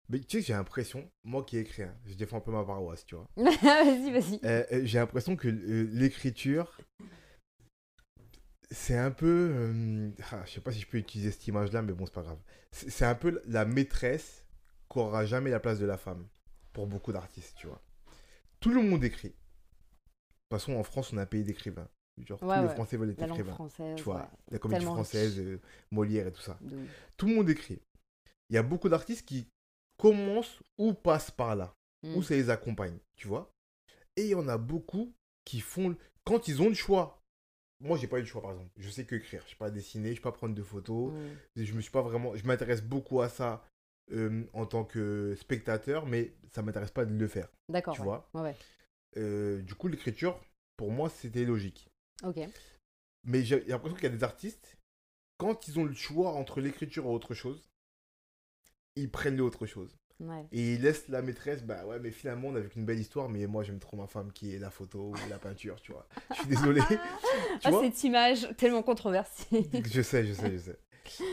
[0.09, 3.05] Mais tu sais, j'ai l'impression, moi qui écris, hein, je défends un peu ma paroisse,
[3.05, 3.27] tu vois.
[3.37, 4.39] vas-y, vas-y.
[4.43, 6.81] Euh, j'ai l'impression que l'écriture,
[8.71, 10.11] c'est un peu.
[10.31, 12.39] ah, je sais pas si je peux utiliser cette image-là, mais bon, c'est pas grave.
[12.71, 14.45] C'est un peu la maîtresse
[14.89, 16.27] qu'aura jamais la place de la femme
[16.73, 17.81] pour beaucoup d'artistes, tu vois.
[18.59, 19.29] Tout le monde écrit.
[19.29, 21.87] De toute façon, en France, on a un pays d'écrivains.
[22.25, 22.69] Genre, Ouais, tous les.
[22.69, 23.53] Français veulent être La écrivains.
[23.53, 23.95] française.
[23.95, 26.57] Tu vois, ouais, la comédie tellement française, euh, Molière et tout ça.
[26.61, 26.77] de.
[27.15, 27.79] Tout le monde écrit.
[28.49, 29.47] Il y a beaucoup d'artistes qui
[29.97, 32.15] commencent ou passent par là Mm.
[32.15, 33.53] où ça les accompagne, tu vois.
[34.15, 35.13] Et il y en a beaucoup
[35.45, 37.21] qui font, quand ils ont le choix.
[37.81, 38.71] Moi, j'ai pas eu le choix, par exemple.
[38.77, 39.41] Je sais que écrire.
[39.45, 41.13] Je sais pas dessiner, je sais pas prendre de photos.
[41.13, 41.63] Mm.
[41.63, 42.35] Je me suis pas vraiment.
[42.35, 43.63] Je m'intéresse beaucoup à ça
[44.11, 47.93] euh, en tant que spectateur, mais ça m'intéresse pas de le faire, D'accord.
[47.93, 48.05] tu ouais.
[48.07, 48.29] vois.
[48.33, 48.55] Ouais, ouais.
[49.17, 50.39] Euh, du coup, l'écriture,
[50.77, 51.89] pour moi, c'était logique.
[52.23, 52.39] Ok.
[53.25, 54.77] Mais j'ai l'impression qu'il y a des artistes,
[55.37, 57.63] quand ils ont le choix entre l'écriture et autre chose,
[58.95, 59.95] ils prennent l'autre chose.
[60.19, 60.45] Ouais.
[60.51, 63.29] Et il laisse la maîtresse, bah ouais, mais finalement, on a vu qu'une belle histoire,
[63.29, 66.07] mais moi, j'aime trop ma femme qui est la photo ou la peinture, tu vois.
[66.31, 66.81] Je suis désolé.
[67.63, 69.69] Ah, cette image tellement controversée.
[69.85, 70.79] Je sais, je sais, je sais.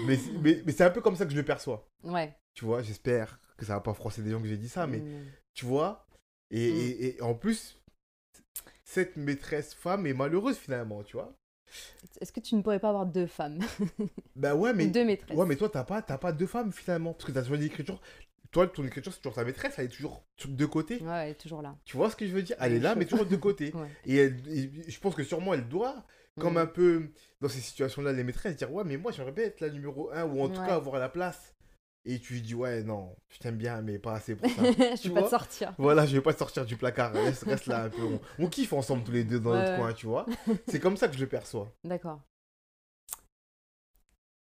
[0.05, 1.89] Mais, mais, mais c'est un peu comme ça que je le perçois.
[2.03, 2.37] ouais.
[2.57, 4.99] Tu vois, j'espère que ça va pas froisser des gens que j'ai dit ça, mais
[4.99, 5.25] Mm.
[5.55, 6.07] tu vois.
[6.51, 6.77] Et, Mm.
[6.77, 7.81] et, et en plus,
[8.85, 11.33] cette maîtresse femme est malheureuse finalement, tu vois.
[12.21, 13.59] Est-ce que tu ne pourrais pas avoir deux femmes?
[14.37, 14.87] Bah ouais, mais.
[14.87, 15.37] Deux maîtresses.
[15.37, 17.13] Ouais, mais toi, t'as pas, t'as pas deux femmes finalement.
[17.13, 18.01] Parce que t'as choisi l'écriture.
[18.53, 21.03] Toi, ton écriture, c'est toujours ta maîtresse, elle est toujours sur deux côtés.
[21.03, 21.77] Ouais, elle est toujours là.
[21.85, 22.57] Tu vois ce que je veux dire?
[22.61, 23.37] Elle est là, mais toujours de.
[23.75, 23.89] Ouais.
[24.07, 26.07] Et, elle- et je pense que sûrement elle doit,
[26.39, 26.59] comme Mm.
[26.59, 29.69] un peu dans ces situations-là, les maîtresses, dire Ouais, mais moi j'aimerais bien être la
[29.71, 31.55] numéro 1 ou en tout cas avoir la place.
[32.09, 34.63] Et tu lui dis Ouais, non, je t'aime bien, mais pas assez pour ça.
[34.65, 35.75] je Tu vais pas te sortir.
[35.77, 37.13] voilà, je vais pas te sortir du placard.
[37.13, 38.03] Reste, reste là un peu.
[38.03, 39.79] On, on kiffe ensemble tous les deux dans Ouais, notre ouais.
[39.79, 40.25] coin, tu vois.
[40.69, 41.73] C'est comme ça que je le perçois.
[41.85, 42.21] D'accord.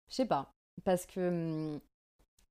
[0.09, 0.53] Je sais pas.
[0.83, 1.79] Parce que hum,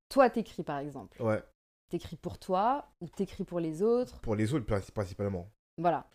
[0.09, 1.21] toi, t'écris par exemple.
[1.23, 1.43] Ouais.
[1.89, 4.21] T'écris pour toi ou t'écris pour les autres?
[4.21, 5.51] Pour les autres, princi- principalement.
[5.77, 6.09] Voilà.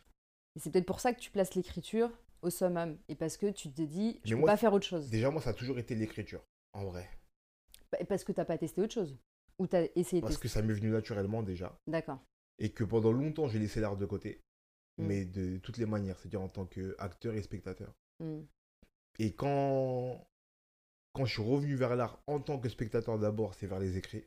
[0.56, 2.10] Et c'est peut-être pour ça que tu places l'écriture
[2.42, 2.98] au summum.
[3.10, 5.10] Et parce que tu te dis, je Mais peux moi, pas faire autre chose.
[5.10, 7.10] Déjà, moi, ça a toujours été l'écriture, en vrai.
[7.92, 9.18] Bah, Parce que t'as pas testé autre chose.
[9.58, 11.80] Ou t'as essayé Parce que ça m'est venu naturellement déjà.
[11.88, 12.20] D'accord.
[12.60, 14.42] Et que pendant longtemps, j'ai laissé l'art de côté.
[14.98, 15.06] Mm.
[15.06, 17.94] Mais de toutes les manières, c'est-à-dire en tant qu'acteur et spectateur.
[18.20, 18.44] Hmm.
[19.20, 20.26] Et quand,
[21.14, 24.24] quand je suis revenu vers l'art en tant que spectateur d'abord, c'est vers les écrits.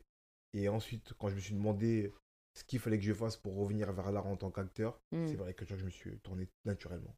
[0.53, 2.13] Et ensuite, quand je me suis demandé
[2.55, 5.25] ce qu'il fallait que je fasse pour revenir vers l'art en tant qu'acteur, Hmm.
[5.27, 7.15] c'est vers l'écriture que je me suis tourné naturellement,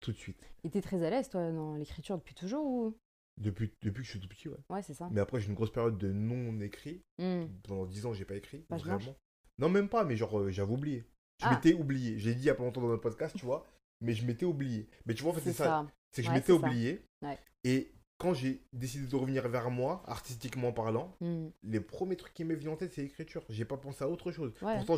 [0.00, 0.40] tout de suite.
[0.64, 2.96] Et t'es très à l'aise, toi, dans l'écriture depuis toujours ou
[3.38, 4.56] Depuis, depuis que je suis tout petit, ouais.
[4.68, 5.08] Ouais, c'est ça.
[5.12, 7.02] Mais après, j'ai une grosse période de non-écrit.
[7.18, 7.44] Hmm.
[7.62, 8.64] Pendant 10 ans, j'ai pas écrit.
[8.68, 9.16] Blanche vraiment.
[9.58, 11.04] Non, même pas, mais genre, euh, j'avais oublié.
[11.40, 11.54] Je Ah.
[11.54, 12.18] m'étais oublié.
[12.18, 13.64] J'ai dit il y a pas longtemps dans notre podcast, tu vois.
[14.00, 14.88] Mais je m'étais oublié.
[15.06, 15.64] Mais tu vois, en fait, C'est ça.
[15.64, 15.86] ça.
[16.10, 17.04] C'est que je m'étais oublié.
[17.22, 17.38] Ouais.
[17.64, 21.48] Et quand j'ai décidé de revenir vers moi, artistiquement parlant, Hmm.
[21.62, 23.44] les premiers trucs qui m'est venu en tête, c'est l'écriture.
[23.48, 24.52] J'ai pas pensé à autre chose.
[24.62, 24.74] Ouais.
[24.76, 24.96] Pourtant,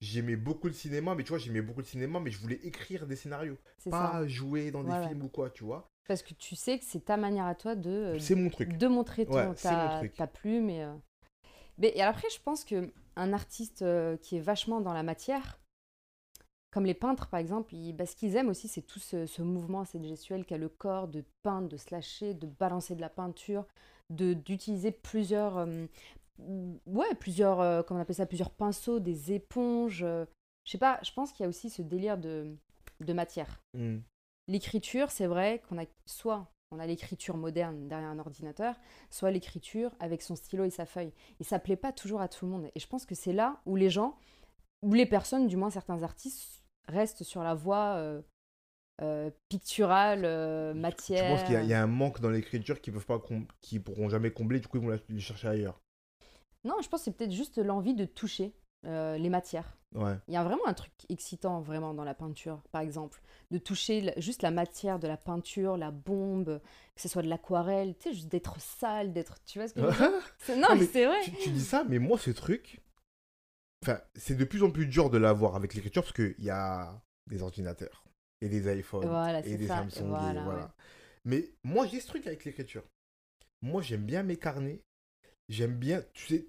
[0.00, 3.06] j'aimais beaucoup le cinéma, mais tu vois, j'aimais beaucoup le cinéma, mais je voulais écrire
[3.06, 3.56] des scénarios.
[3.78, 3.90] Ça.
[3.90, 5.90] Pas jouer dans des films ou quoi, tu vois.
[6.08, 8.76] Parce que tu sais que c'est ta manière à toi de, euh, C'est mon truc.
[8.76, 10.14] de montrer ton, Ouais, c'est mon ta, truc.
[10.16, 10.70] ta plume.
[10.70, 10.94] Et, euh,
[11.78, 15.60] Mais et après, je pense que un artiste euh, qui est vachement dans la matière,
[16.70, 19.42] comme les peintres par exemple, ils- bah, ce qu'ils aiment aussi, c'est tout ce, ce
[19.42, 23.08] mouvement, cette gestuelle qu'a le corps de peindre, de se lâcher, de balancer de la
[23.10, 23.66] peinture,
[24.10, 25.86] de d'utiliser plusieurs, euh,
[26.86, 30.02] ouais, plusieurs, euh, comment on appelle ça, plusieurs pinceaux, des éponges.
[30.02, 30.24] euh,
[30.64, 32.54] je sais pas, je pense qu'il y a aussi ce délire de,
[33.00, 33.60] de matière.
[33.74, 33.98] Mm.
[34.48, 38.74] L'écriture, c'est vrai qu'on a soit on a l'écriture moderne derrière un ordinateur,
[39.10, 41.12] soit l'écriture avec son stylo et sa feuille.
[41.40, 42.70] Et ça plaît pas toujours à tout le monde.
[42.74, 44.18] Et je pense que c'est là où les gens,
[44.82, 48.20] ou les personnes, du moins certains artistes, restent sur la voie euh,
[49.00, 51.26] euh, picturale, euh, Je matière.
[51.28, 52.94] pense qu'il y, y a un manque dans l'écriture qu'ils
[53.62, 55.80] qu'ils pourront jamais combler, du coup ils vont la- les chercher ailleurs.
[56.64, 58.52] Non, je pense que c'est peut-être juste l'envie de toucher
[58.86, 59.76] euh, les matières.
[59.94, 60.14] Ouais.
[60.28, 64.12] Il y a vraiment un truc excitant vraiment dans la peinture, par exemple, de toucher
[64.18, 66.60] juste la matière de la peinture, la bombe,
[66.94, 69.80] que ce soit de l'aquarelle, tu sais, juste d'être sale, d'être, tu vois ce que
[69.80, 70.56] je veux dire?
[70.58, 71.20] Non, mais c'est vrai.
[71.24, 72.80] tu, tu dis ça, mais moi ce truc,
[73.82, 77.00] enfin, c'est de plus en plus dur de l'avoir avec l'écriture parce qu'il y a
[77.26, 78.04] des ordinateurs
[78.42, 79.76] et des iPhones Voilà, et des ça.
[79.78, 80.04] Samsung.
[80.04, 80.60] et Voilà, voilà.
[80.64, 80.70] ouais.
[81.24, 82.84] Mais moi j'ai ce truc avec l'écriture.
[83.62, 84.82] Moi j'aime bien mes carnets.
[85.48, 86.46] J'aime bien, tu sais,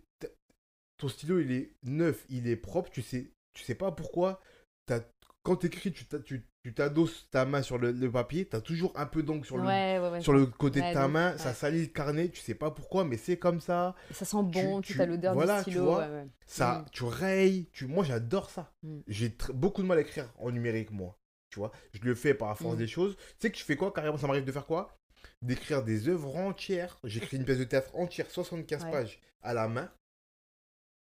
[1.00, 4.40] ton stylo il est neuf, il est propre, tu sais, tu sais pas pourquoi.
[4.86, 5.02] t'as-
[5.42, 9.06] Quand t'écris, tu tu tu t'adosses ta main sur le, le papier, t'as toujours un
[9.06, 10.22] peu d'encre sur, le, Ouais, ouais, ouais.
[10.22, 13.16] sur le côté de ta main, ça salit le carnet, tu sais pas pourquoi, mais
[13.16, 13.96] c'est comme ça.
[14.12, 15.86] Ça sent bon, tu- tu as l'odeur voilà, du tu stylo.
[15.86, 16.08] vois.
[16.10, 16.28] ouais.
[16.46, 16.86] Ça, Mm.
[16.92, 17.88] tu rayes, tu...
[17.88, 18.74] moi j'adore ça.
[18.84, 19.00] Mm.
[19.08, 21.18] J'ai beaucoup de mal à écrire en numérique, moi.
[21.50, 22.80] Tu vois, je le fais par la force Mm.
[22.80, 23.16] des choses.
[23.16, 24.94] Tu sais que je fais quoi carrément Ça m'arrive de faire quoi?
[25.42, 27.00] D'écrire des œuvres entières.
[27.06, 28.92] J'écris une pièce de théâtre entière, 75 Ouais.
[28.92, 29.90] pages à la main.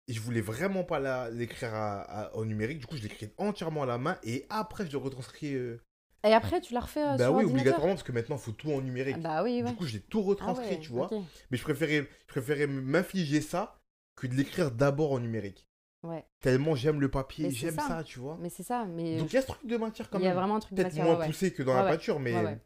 [0.08, 2.78] Et je voulais vraiment pas l'écrire à- à- en numérique.
[2.78, 4.16] Du coup, je l'écris entièrement à la main.
[4.22, 5.54] Et après, je le retranscris.
[5.54, 5.80] euh,
[6.24, 8.52] Et après, tu la refais euh, bah sur oui, obligatoirement, parce que maintenant, il faut
[8.52, 9.16] tout en numérique.
[9.18, 9.70] Ah Bah oui, ouais.
[9.70, 11.10] Du coup, j'ai tout Ah retranscrit, ouais, tu vois.
[11.50, 13.80] Mais je préférais, je préférais m'infliger ça
[14.16, 15.66] que de l'écrire d'abord en numérique.
[16.04, 17.88] Ouais, Tellement j'aime le papier, j'aime ça.
[17.88, 18.04] ça.
[18.04, 18.38] tu vois.
[18.40, 18.84] mais c'est ça.
[18.84, 20.38] Mais Donc il y a ce truc de matière quand il y a même.
[20.38, 21.04] vraiment un truc de Peut-être matière.
[21.04, 21.26] moins ouais, ouais.
[21.26, 22.58] poussé que dans la peinture, mais.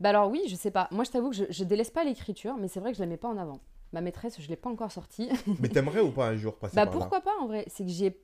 [0.00, 0.88] Bah alors oui, je sais pas.
[0.90, 3.06] Moi, je t'avoue que je, je délaisse pas l'écriture, mais c'est vrai que je la
[3.06, 3.60] mets pas en avant.
[3.92, 5.28] Ma maîtresse, je l'ai pas encore sortie.
[5.60, 7.84] mais t'aimerais ou pas un jour passer Bah par là pourquoi pas en vrai C'est
[7.84, 8.20] que j'ai,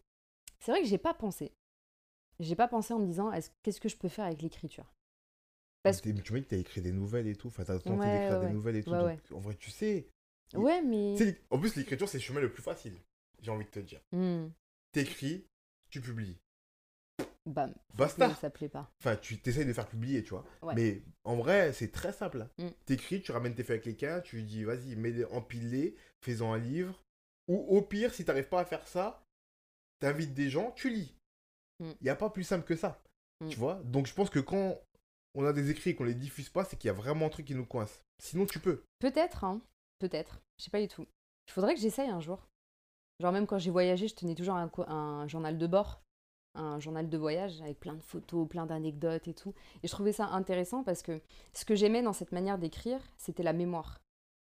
[0.60, 1.52] c'est vrai que j'ai pas pensé.
[2.40, 4.92] J'ai pas pensé en me disant est-ce- qu'est-ce que je peux faire avec l'écriture?
[5.82, 7.48] parce T'es- Tu m'as dit que t'as écrit des nouvelles et tout.
[7.48, 8.52] Enfin, t'as tenté Ouais, d'écrire ouais, des ouais.
[8.52, 8.90] nouvelles et tout.
[8.90, 9.18] Donc.
[9.32, 10.08] En vrai, tu sais.
[10.54, 11.14] Ouais, mais
[11.50, 12.96] En plus, l'écriture, c'est le chemin le plus facile.
[13.40, 14.00] J'ai envie de te dire.
[14.12, 14.48] Hmm,
[14.92, 15.46] T'écris,
[15.90, 16.36] tu publies.
[17.46, 18.34] Bam, Basta.
[18.36, 18.90] ça plaît pas.
[19.00, 20.44] Enfin, tu t'essayes de faire publier, tu vois.
[20.62, 20.74] Ouais.
[20.74, 22.46] Mais en vrai, c'est très simple.
[22.58, 22.68] Mm.
[22.86, 26.58] T'écris, tu ramènes tes feuilles à quelqu'un, tu lui dis, vas-y, mets empile-les, fais-en un
[26.58, 27.02] livre.
[27.48, 29.24] Ou au pire, si t'arrives pas à faire ça,
[30.00, 31.14] t'invites des gens, tu lis.
[31.80, 31.94] Il Mm.
[32.02, 33.02] n'y a pas plus simple que ça.
[33.40, 33.48] Mm.
[33.48, 33.80] Tu vois?
[33.84, 34.80] Donc je pense que quand
[35.34, 37.30] on a des écrits et qu'on les diffuse pas, c'est qu'il y a vraiment un
[37.30, 38.02] truc qui nous coince.
[38.22, 38.84] Sinon, tu peux.
[39.00, 39.60] Peut-être, hein.
[39.98, 40.40] Peut-être.
[40.58, 41.06] Je sais pas du tout.
[41.48, 42.48] Il faudrait que j'essaye un jour.
[43.18, 46.02] Genre même quand j'ai voyagé, je tenais toujours un journal de bord,
[46.54, 49.54] un journal de voyage avec plein de photos, plein d'anecdotes et tout.
[49.82, 51.20] Et je trouvais ça intéressant parce que
[51.52, 54.00] ce que j'aimais dans cette manière d'écrire, c'était la mémoire.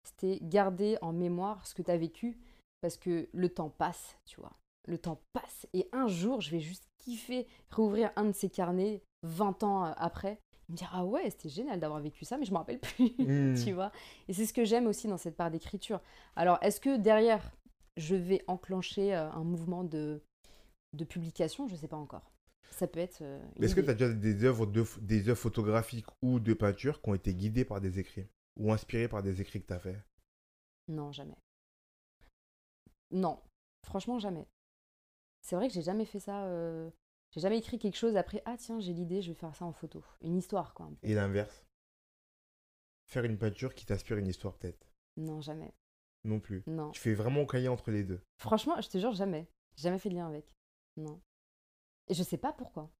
[0.03, 2.37] C'était garder en mémoire ce que tu as vécu
[2.81, 4.53] parce que le temps passe, tu vois.
[4.87, 9.01] Le temps passe et un jour, je vais juste kiffer rouvrir un de ces carnets
[9.23, 12.45] 20 ans euh, après et me dire ah ouais, c'était génial d'avoir vécu ça mais
[12.45, 13.15] je me rappelle plus.
[13.19, 13.55] Mm.
[13.63, 13.91] tu vois.
[14.27, 15.99] Et c'est ce que j'aime aussi dans cette part d'écriture.
[16.35, 17.51] Alors, est-ce que derrière,
[17.97, 20.21] je vais enclencher euh, un mouvement de,
[20.95, 22.31] de publication Je sais pas encore.
[22.71, 23.21] Ça peut être.
[23.21, 26.53] euh, Mais Est-ce que tu as déjà des œuvres, de, des œuvres photographiques ou de
[26.53, 28.27] peinture qui ont été guidées par des écrits
[28.57, 29.97] Ou inspirées par des écrits que tu as fait?
[30.87, 31.37] Non, jamais.
[33.11, 33.39] Non,
[33.83, 34.47] franchement, jamais.
[35.41, 36.45] C'est vrai que j'ai jamais fait ça.
[36.45, 36.89] euh,
[37.31, 38.41] J'ai jamais écrit quelque chose après.
[38.45, 40.03] Ah tiens, j'ai l'idée, je vais faire ça en photo.
[40.21, 40.89] Une histoire, quoi.
[41.03, 41.65] Et l'inverse?
[43.07, 44.87] Faire une peinture qui t'inspire une histoire, peut-être?
[45.17, 45.73] Non, jamais.
[46.23, 46.63] Non plus.
[46.65, 46.89] Non.
[46.91, 48.19] Tu fais vraiment aucun lien entre les deux?
[48.39, 49.47] Franchement, je te jure, jamais.
[49.75, 50.51] J'ai jamais fait de lien avec.
[50.97, 51.19] Non.
[52.07, 52.91] Et je sais pas pourquoi.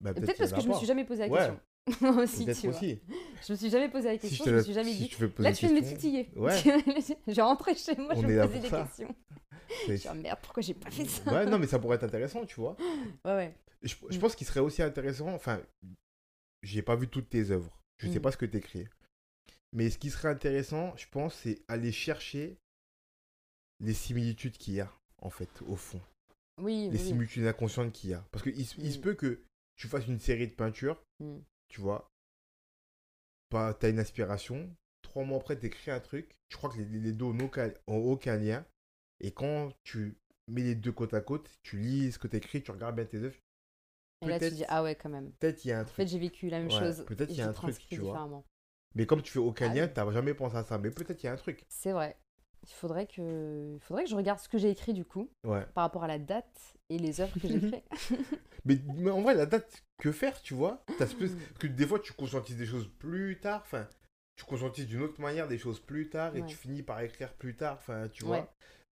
[0.00, 1.38] Bah, Peut-être parce que je me suis jamais posé la Ouais.
[1.38, 1.60] question.
[2.18, 2.76] aussi, tu vois.
[2.76, 3.00] aussi.
[3.46, 5.08] Je me suis jamais posé la Si question, je je, te me suis jamais si
[5.08, 5.16] dit.
[5.20, 6.30] Là, la tu viens de me titiller.
[6.36, 6.62] Ouais.
[7.26, 8.82] je rentrer chez moi, On je me pour des ça.
[8.84, 9.14] questions.
[9.86, 11.30] Je suis merde, pourquoi j'ai pas fait ça?
[11.30, 12.74] Ouais, non, mais ça pourrait être intéressant, tu vois.
[13.24, 13.54] Ouais, ouais.
[13.82, 14.20] Je, je Mm.
[14.20, 15.28] pense qu'il serait aussi intéressant.
[15.28, 15.60] Enfin,
[16.62, 17.78] j'ai pas vu toutes tes œuvres.
[17.98, 18.22] Je sais Mm.
[18.22, 18.86] pas ce que t'écris.
[19.74, 22.58] Mais ce qui serait intéressant, je pense, c'est aller chercher
[23.80, 26.00] les similitudes qu'il y a, en fait, au fond.
[26.58, 27.06] Oui, Les oui.
[27.06, 28.26] similitudes inconscientes qu'il y a.
[28.32, 29.02] Parce qu'il se- il se Mm.
[29.02, 29.42] peut que
[29.76, 31.38] tu fasses une série de peintures, Mm.
[31.68, 32.10] tu vois.
[33.50, 34.74] Pas, t'as une inspiration.
[35.02, 36.36] Trois mois après, t'écris un truc.
[36.50, 37.48] Je crois que les, les deux n'ont
[37.88, 38.66] aucun, lien.
[39.20, 42.70] Et quand tu mets les deux côte à côte, tu lis ce que t'écris, tu
[42.70, 43.36] regardes bien tes œuvres,
[44.22, 45.32] Et là, tu dis, ah ouais, quand même.
[45.38, 45.96] peut-être il y a un En truc.
[45.96, 47.04] fait, j'ai vécu la même Ouais, chose.
[47.06, 48.44] peut-être il y a un truc, tu vois.
[48.94, 50.78] Mais comme tu fais aucun Ah lien, t'as jamais pensé à ça.
[50.78, 51.64] Mais peut-être il y a un truc.
[51.68, 52.18] C'est vrai.
[52.68, 53.74] Il faudrait que...
[53.74, 55.64] Il faudrait que je regarde ce que j'ai écrit du coup, Ouais.
[55.74, 57.84] par rapport à la date et les œuvres que j'ai créées.
[58.64, 60.84] Mais, mais en vrai, la date, que faire, tu vois?
[60.98, 61.14] Parce
[61.60, 63.62] que des fois, tu conscientises des choses plus tard.
[63.64, 63.88] Enfin,
[64.36, 66.46] tu conscientises d'une autre manière des choses plus tard et Ouais.
[66.46, 67.76] tu finis par écrire plus tard.
[67.78, 68.40] Enfin, tu vois?
[68.40, 68.48] Ouais.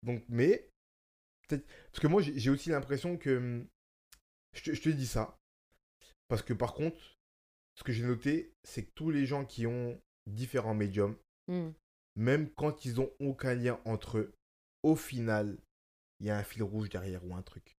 [0.02, 0.68] Donc, mais.
[1.48, 3.64] Parce que moi, j'ai aussi l'impression que.
[4.54, 5.36] Je te, je te dis ça.
[6.28, 6.98] Parce que par contre,
[7.78, 11.16] ce que j'ai noté, c'est que tous les gens qui ont différents médiums,
[11.48, 11.70] Hmm.
[12.16, 14.34] Même quand ils ont aucun lien entre eux,
[14.82, 15.58] au final,
[16.20, 17.76] il y a un fil rouge derrière ou un truc.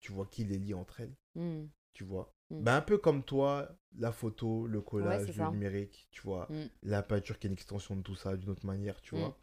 [0.00, 1.66] Tu vois qui les lie entre elles, Hmm.
[1.94, 2.32] tu vois.
[2.50, 2.62] Mm.
[2.62, 3.68] Ben, un peu comme toi,
[3.98, 5.50] la photo, le collage, le ça.
[5.50, 6.46] numérique, tu vois.
[6.50, 6.64] Mm.
[6.82, 9.18] La peinture qui est une extension de tout ça d'une autre manière, tu Mm.
[9.18, 9.38] vois.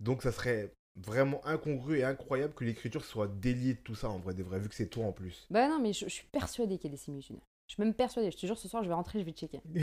[0.00, 4.18] Donc ça serait vraiment incongru et incroyable que l'écriture soit déliée de tout ça en
[4.18, 5.46] vrai des vrais, vu que c'est toi en plus.
[5.50, 7.40] Bah non, mais je, je suis persuadée qu'il y a des similitudes.
[7.68, 8.30] Je suis même persuadée.
[8.30, 9.60] Je te jure, ce soir, je vais rentrer, je vais checker.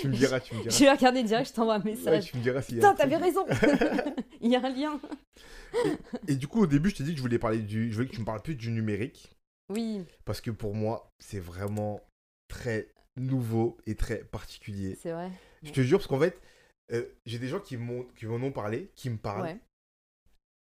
[0.00, 0.78] tu me diras, tu me je diras.
[0.78, 2.26] vais regarder direct, je t'envoie un Ouais, message.
[2.30, 3.46] tu me diras s'il y a un Putain, t'avais raison
[4.40, 5.00] Il y a un lien.
[6.28, 7.90] Et du coup, au début, je t'ai dit que je voulais parler du.
[7.90, 9.30] Je voulais que tu me parles plus du numérique.
[9.70, 12.00] Oui, Parce que pour moi, c'est vraiment
[12.48, 14.98] très nouveau et très particulier.
[15.00, 15.30] c'est vrai.
[15.62, 16.38] Je te jure, parce qu'en fait,
[16.92, 18.04] euh, j'ai des gens qui m'en
[18.36, 19.42] ont parlé, qui me parlent.
[19.42, 19.58] Ouais.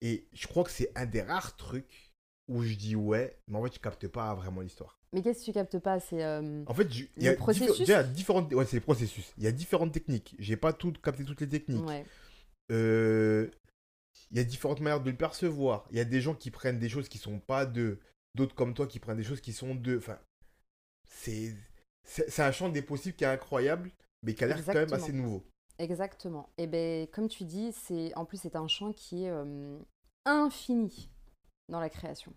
[0.03, 2.13] Et je crois que c'est un des rares trucs
[2.47, 5.01] où je dis ouais, mais en fait, je capte pas vraiment l'histoire.
[5.15, 6.23] Mais qu'est-ce que tu captes pas C'est.
[6.23, 8.53] euh, En fait, il y Le a diffé- processus déjà, différentes.
[8.53, 9.33] Ouais, c'est les processus.
[9.39, 10.35] Il y a différentes techniques.
[10.39, 11.87] J'ai pas tout capté toutes les techniques.
[11.87, 12.05] Ouais.
[12.73, 13.49] Euh,
[14.31, 15.87] Il y a différentes manières de le percevoir.
[15.93, 18.01] Il y a des gens qui prennent des choses qui sont pas d'eux.
[18.35, 19.99] D'autres comme toi qui prennent des choses qui sont d'eux.
[19.99, 20.19] Enfin,
[21.09, 21.55] c'est
[22.05, 23.91] c'est un champ des possibles qui est incroyable,
[24.23, 25.43] mais qui a l'air quand même assez nouveau.
[25.79, 26.49] Exactement.
[26.59, 29.79] Et ben, comme tu dis, c'est en plus c'est un champ qui est euh,
[30.25, 31.09] infini
[31.69, 32.33] dans la création.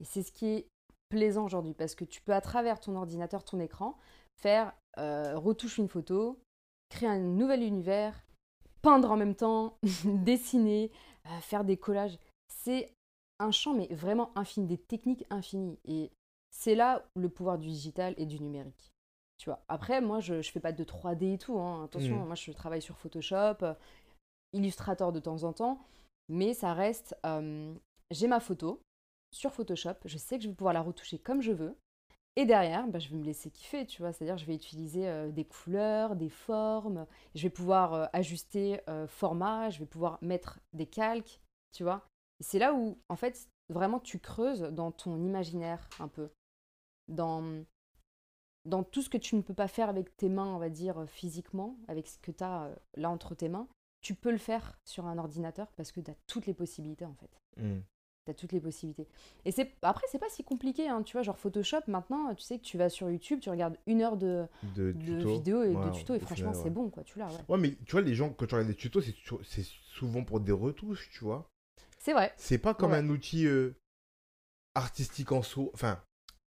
[0.00, 0.66] Et c'est ce qui est
[1.08, 3.96] plaisant aujourd'hui parce que tu peux à travers ton ordinateur, ton écran,
[4.36, 6.38] faire euh, retouche une photo,
[6.90, 8.24] créer un nouvel univers,
[8.82, 10.90] peindre en même temps, dessiner,
[11.26, 12.18] euh, faire des collages.
[12.48, 12.92] C'est
[13.38, 15.78] un champ mais vraiment infini, des techniques infinies.
[15.84, 16.10] Et
[16.50, 18.90] c'est là le pouvoir du digital et du numérique.
[19.38, 19.62] Tu vois.
[19.68, 21.58] Après, moi, je ne fais pas de 3D et tout.
[21.60, 21.84] hein.
[21.84, 22.26] Attention, Mhm.
[22.26, 23.74] moi, je travaille sur Photoshop, euh,
[24.52, 25.78] Illustrator de temps en temps.
[26.28, 27.16] Mais ça reste...
[27.24, 27.72] euh,
[28.10, 28.80] J'ai ma photo
[29.30, 29.94] sur Photoshop.
[30.04, 31.76] Je sais que je vais pouvoir la retoucher comme je veux.
[32.38, 34.12] Et derrière, bah, je vais me laisser kiffer, tu vois.
[34.12, 37.04] C'est-à-dire, je vais utiliser euh, des couleurs, des formes.
[37.34, 39.70] Je vais pouvoir euh, ajuster euh, format.
[39.70, 41.40] Je vais pouvoir mettre des calques,
[41.72, 42.06] tu vois.
[42.38, 46.30] C'est là où, en fait, vraiment, tu creuses dans ton imaginaire un peu.
[47.08, 47.64] Dans,
[48.64, 51.08] dans tout ce que tu ne peux pas faire avec tes mains, on va dire,
[51.08, 53.66] physiquement, avec ce que tu as là entre tes mains.
[54.00, 57.14] Tu peux le faire sur un ordinateur parce que tu as toutes les possibilités, en
[57.14, 57.40] fait.
[57.56, 57.80] Hmm.
[58.28, 59.06] T'as toutes les possibilités.
[59.46, 62.58] Et c'est après, c'est pas si compliqué, hein, tu vois, genre Photoshop, maintenant, tu sais
[62.58, 65.32] que tu vas sur YouTube, tu regardes une heure de, De, de tuto.
[65.32, 66.70] vidéos et Ouais, de tutos, et franchement, c'est ouais.
[66.70, 67.40] bon, quoi, tu l'as, ouais.
[67.48, 70.52] Ouais, mais tu vois, les gens, quand tu regardes des tutos, c'est souvent pour des
[70.52, 71.48] retouches, tu vois.
[71.98, 72.34] C'est vrai.
[72.36, 73.74] C'est pas comme un outil euh,
[74.74, 75.70] artistique en soi.
[75.72, 76.02] Enfin,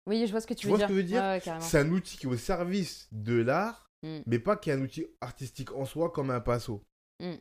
[0.09, 0.89] Oui, je vois ce que tu, Tu veux vois dire.
[0.89, 1.23] ce que je veux dire?
[1.23, 1.65] Ouais, ouais, carrément.
[1.65, 4.19] c'est un outil qui est au service de l'art, Mm.
[4.27, 6.83] mais pas qui est un outil artistique en soi comme un pinceau.
[7.21, 7.35] Mm.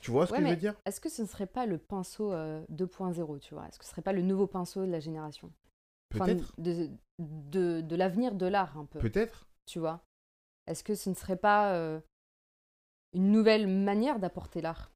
[0.00, 0.74] Tu vois ce Ouais, que je veux dire?
[0.84, 3.68] Est-ce que ce ne serait pas le pinceau euh, 2.0, tu vois?
[3.68, 5.52] Est-ce que ce serait pas le nouveau pinceau de la génération?
[6.14, 6.58] Enfin, Peut-être.
[6.58, 6.90] de,
[7.20, 9.48] de, de l'avenir de l'art, un peu, Peut-être.
[9.66, 10.04] tu vois?
[10.66, 12.00] Est-ce que ce ne serait pas euh,
[13.14, 14.92] une nouvelle manière d'apporter l'art?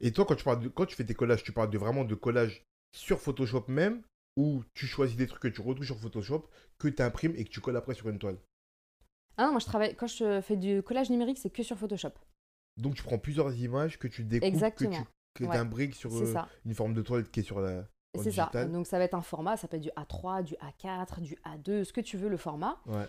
[0.00, 2.04] Et toi, quand tu, parles de- quand tu fais tes collages, tu parles de vraiment
[2.04, 4.02] de collage sur Photoshop même,
[4.36, 6.48] ou tu choisis des trucs que tu retouches sur Photoshop,
[6.78, 8.38] que tu imprimes et que tu colles après sur une toile?
[9.36, 12.14] Ah non, moi je travaille, quand je fais du collage numérique, c'est que sur Photoshop.
[12.76, 14.90] Donc tu prends plusieurs images que tu découpes, Exactement.
[14.90, 17.84] que tu que Ouais, imbriques sur euh, une forme de toile qui est sur la.
[18.22, 18.50] C'est ça.
[18.66, 21.82] Donc ça va être un format, ça peut être du A3, du A4, du A2,
[21.82, 22.80] ce que tu veux le format.
[22.86, 23.06] Ouais.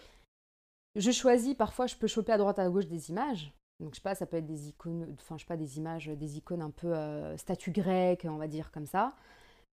[0.95, 3.53] Je choisis, parfois je peux choper à droite à gauche des images.
[3.79, 6.07] Donc je sais pas, ça peut être des icônes, enfin je sais pas, des images,
[6.07, 9.15] des icônes un peu euh, statue grecque, on va dire comme ça,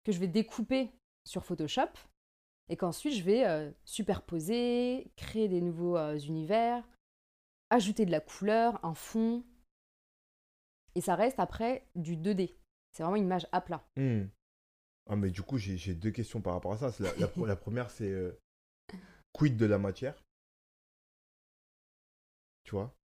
[0.04, 0.90] que je vais découper
[1.24, 1.90] sur Photoshop
[2.68, 6.82] et qu'ensuite je vais euh, superposer, créer des nouveaux euh, univers,
[7.70, 9.44] ajouter de la couleur, un fond.
[10.94, 12.54] Et ça reste après du 2D.
[12.92, 13.82] C'est vraiment une image à plat.
[13.96, 14.24] Hmm.
[15.08, 16.92] Ah, mais du coup, j'ai j'ai deux questions par rapport à ça.
[16.92, 18.38] C'est La, la première, c'est euh,
[19.32, 20.22] quid de la matière?
[22.64, 22.94] Tu vois?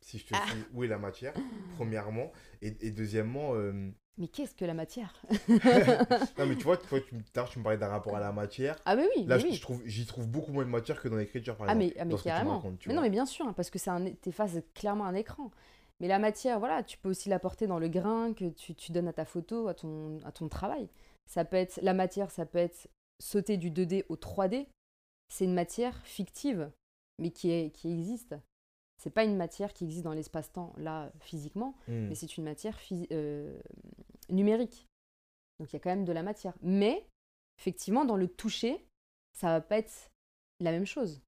[0.00, 0.44] Si je te Ah.
[0.52, 1.32] dis où est la matière,
[1.76, 2.32] premièrement.
[2.60, 5.14] Et, et deuxièmement, euh, Mais qu'est-ce que la matière?
[6.38, 8.76] Non, mais tu vois, tu, vois, tu, me- tu parlais d'un rapport à la matière.
[8.84, 9.54] Ah mais oui, Là, mais je- oui.
[9.54, 11.94] je trouve, j'y trouve beaucoup moins de matière que dans l'écriture, par Ah exemple.
[11.94, 12.56] mais, ah, mais carrément.
[12.56, 15.50] racontes, tu mais non mais bien sûr, parce que c'est un, t'effaces clairement un écran.
[16.02, 19.06] Mais la matière, voilà, tu peux aussi l'apporter dans le grain que tu, tu donnes
[19.06, 20.88] à ta photo, à ton, à ton travail.
[21.26, 22.88] Ça peut être la matière, ça peut être
[23.20, 24.66] sauter du 2D au 3D.
[25.28, 26.72] C'est une matière fictive,
[27.20, 28.34] mais qui, est, qui existe.
[28.98, 32.08] C'est pas une matière qui existe dans l'espace-temps là physiquement, Hmm.
[32.08, 32.76] mais c'est une matière
[33.12, 33.56] euh,
[34.28, 34.88] numérique.
[35.60, 36.54] Donc il y a quand même de la matière.
[36.62, 37.06] Mais
[37.60, 38.84] effectivement, dans le toucher,
[39.38, 40.10] ça va pas être
[40.58, 41.22] la même chose.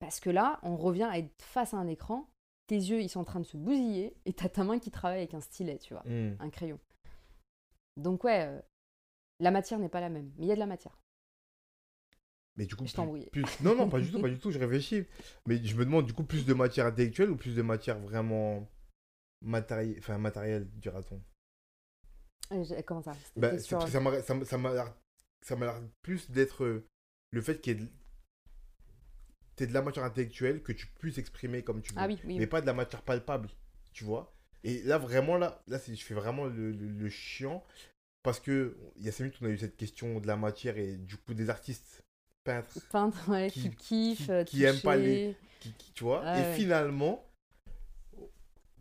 [0.00, 2.28] Parce que là, on revient à être face à un écran,
[2.68, 5.18] tes yeux ils sont en train de se bousiller et t'as ta main qui travaille
[5.18, 6.36] avec un stylet, tu vois, Hmm.
[6.38, 6.78] un crayon.
[7.96, 8.60] Donc ouais, euh,
[9.40, 10.96] la matière n'est pas la même, mais il y a de la matière.
[12.56, 14.58] Mais du coup, Je plus- plus- Non, non, pas du tout, pas du tout, je
[14.58, 15.04] réfléchis.
[15.46, 18.68] Mais je me demande, du coup, plus de matière intellectuelle ou plus de matière vraiment
[19.42, 21.22] matérielle, enfin matérielle, dira-t-on?
[22.52, 23.12] Euh, Comment ça?
[23.36, 24.10] Bah, sur- m'a
[24.74, 24.94] l'air
[25.42, 26.88] ça m'a l'air plus d'être euh,
[27.30, 27.88] le fait qu'il y ait
[29.58, 29.64] de...
[29.64, 32.00] t'aies de la matière intellectuelle que tu puisses exprimer comme tu veux.
[32.00, 32.38] Ah oui, oui.
[32.38, 33.48] mais pas de la matière palpable
[33.92, 34.32] tu vois.
[34.64, 37.64] Et là vraiment là là je fais vraiment le, le- le chiant
[38.22, 40.76] parce que il y a 5 minutes on a eu cette question de la matière
[40.78, 42.02] et du coup des artistes
[42.44, 43.76] peintres Peintre, ouais, qui- qui,
[44.16, 45.36] kiffe, qui- euh, qui aiment pas toucher.
[45.60, 46.22] qui, qui- tu vois.
[46.24, 46.54] Ouais, et ouais.
[46.54, 47.24] finalement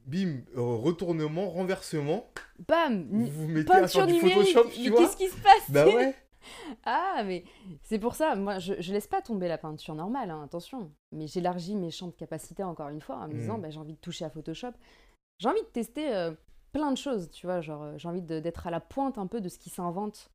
[0.06, 2.32] bim euh, retournement renversement.
[2.68, 5.70] Bam vous mettez à faire du Photoshop tu Mais vois qu'est-ce qui se passe?
[5.70, 6.16] Bah ouais
[6.86, 7.44] Ah, mais
[7.84, 10.92] c'est pour ça, moi, je, je laisse pas tomber la peinture normale, hein, attention.
[11.12, 13.62] Mais j'élargis mes champs de capacité encore une fois en me disant, Mm.
[13.62, 14.72] bah, j'ai envie de toucher à Photoshop.
[15.40, 16.32] J'ai envie de tester euh,
[16.72, 19.40] plein de choses, tu vois, genre, euh, j'ai envie d'être à la pointe un peu
[19.42, 20.30] de ce qui s'invente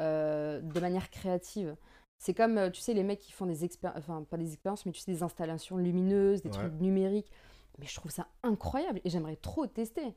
[0.00, 1.76] euh, de manière créative.
[2.18, 4.92] C'est comme, tu sais, les mecs qui font des expériences, enfin, pas des expériences, mais
[4.92, 6.54] tu sais, des installations lumineuses, des Ouais.
[6.54, 7.30] trucs numériques.
[7.78, 10.14] Mais je trouve ça incroyable et j'aimerais trop tester.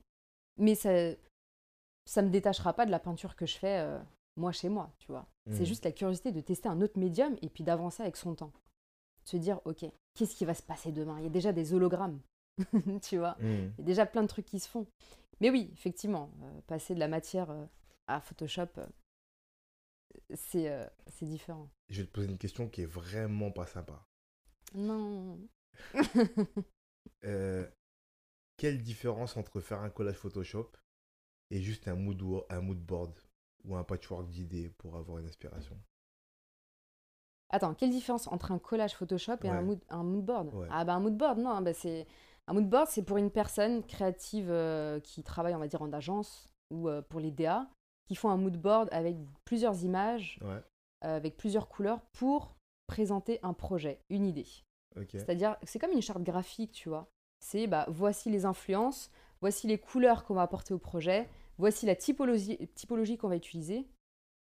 [0.58, 0.92] Mais ça,
[2.06, 4.00] ça me détachera pas de la peinture que je fais, euh,
[4.40, 5.28] moi, chez moi, tu vois.
[5.52, 5.66] C'est Mm.
[5.66, 8.52] juste la curiosité de tester un autre médium et puis d'avancer avec son temps.
[9.26, 9.86] Se dire, ok,
[10.16, 11.18] qu'est-ce qui va se passer demain?
[11.20, 12.20] Il y a déjà des hologrammes,
[13.04, 13.36] tu vois.
[13.40, 13.72] Hmm.
[13.78, 14.88] Il y a déjà plein de trucs qui se font.
[15.42, 17.66] Mais oui, effectivement, euh, passer de la matière euh,
[18.08, 18.88] à Photoshop, euh,
[20.36, 21.70] c'est c'est différent.
[21.90, 24.04] je vais te poser une question qui est vraiment pas sympa
[24.74, 25.40] Non.
[28.58, 30.70] Quelle différence entre faire un collage Photoshop
[31.52, 33.18] et juste un mood, un mood board
[33.66, 35.78] ou un patchwork d'idées pour avoir une inspiration
[37.52, 40.54] Attends, quelle différence entre un collage Photoshop et un, mood, un mood board?
[40.54, 40.68] Ouais.
[40.70, 42.06] Ah bah un mood board, non, bah c'est
[42.48, 45.92] un mood board, c'est pour une personne créative euh, qui travaille, on va dire, en
[45.92, 47.68] agence ou euh, pour les DA,
[48.08, 50.62] qui font un mood board avec plusieurs images, Ouais,
[51.06, 52.56] euh, avec plusieurs couleurs pour
[52.86, 54.48] présenter un projet, une idée.
[55.12, 57.08] C'est-à-dire, c'est comme une charte graphique, tu vois.
[57.40, 61.30] C'est bah, voici les influences, voici les couleurs qu'on va apporter au projet,
[61.60, 63.86] voici la typologie, typologie qu'on va utiliser,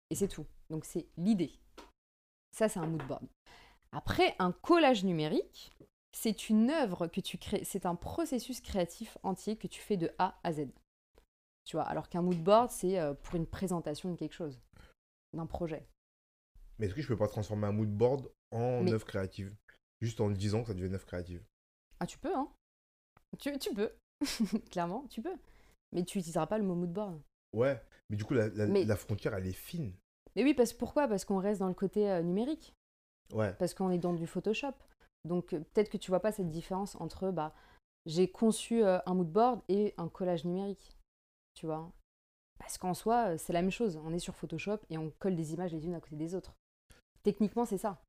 [0.09, 0.47] et c'est tout.
[0.71, 1.53] Donc c'est l'idée.
[2.53, 3.27] Ça, c'est un mood board.
[3.93, 5.73] Après, un collage numérique,
[6.13, 10.11] c'est une œuvre que tu crées, c'est un processus créatif entier que tu fais de
[10.19, 10.69] A à Z.
[11.65, 14.61] Tu vois, alors qu'un mood board, c'est euh, pour une présentation de quelque chose,
[15.33, 15.87] d'un projet.
[16.79, 19.55] Mais est-ce que je peux pas transformer un mood board en Mais- œuvre créative?
[20.01, 21.45] Juste en le disant que ça devient une œuvre créative.
[22.01, 22.51] Ah, tu peux, hein
[23.39, 23.93] tu, tu peux.
[24.71, 25.37] Clairement, tu peux.
[25.93, 27.21] Mais tu n'utiliseras pas le mot mood board.
[27.53, 29.93] Ouais, mais du coup, la, la- Mais- la frontière, elle est fine.
[30.37, 31.09] Mais oui, parce pourquoi?
[31.09, 32.75] Parce qu'on reste dans le côté euh, numérique.
[33.33, 34.73] Ouais, Parce qu'on est dans du Photoshop.
[35.25, 37.55] Donc euh, peut-être que tu vois pas cette différence entre bah,
[38.07, 40.97] j'ai conçu euh, un mood board et un collage numérique.
[41.55, 41.93] Tu vois?
[42.59, 44.01] Parce qu'en soi, c'est la même chose.
[44.05, 46.55] On est sur Photoshop et on colle des images les unes à côté des autres.
[47.23, 48.03] Techniquement, c'est ça.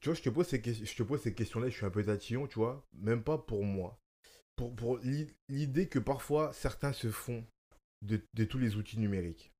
[0.00, 1.90] Tu vois, je te pose ces, ques- je te pose ces questions-là, je suis un
[1.90, 3.98] peu tatillon, tu vois, même pas pour moi.
[4.58, 7.44] Pour, pour l'i- l'idée que parfois certains se font
[8.02, 9.52] de, de tous les outils numériques.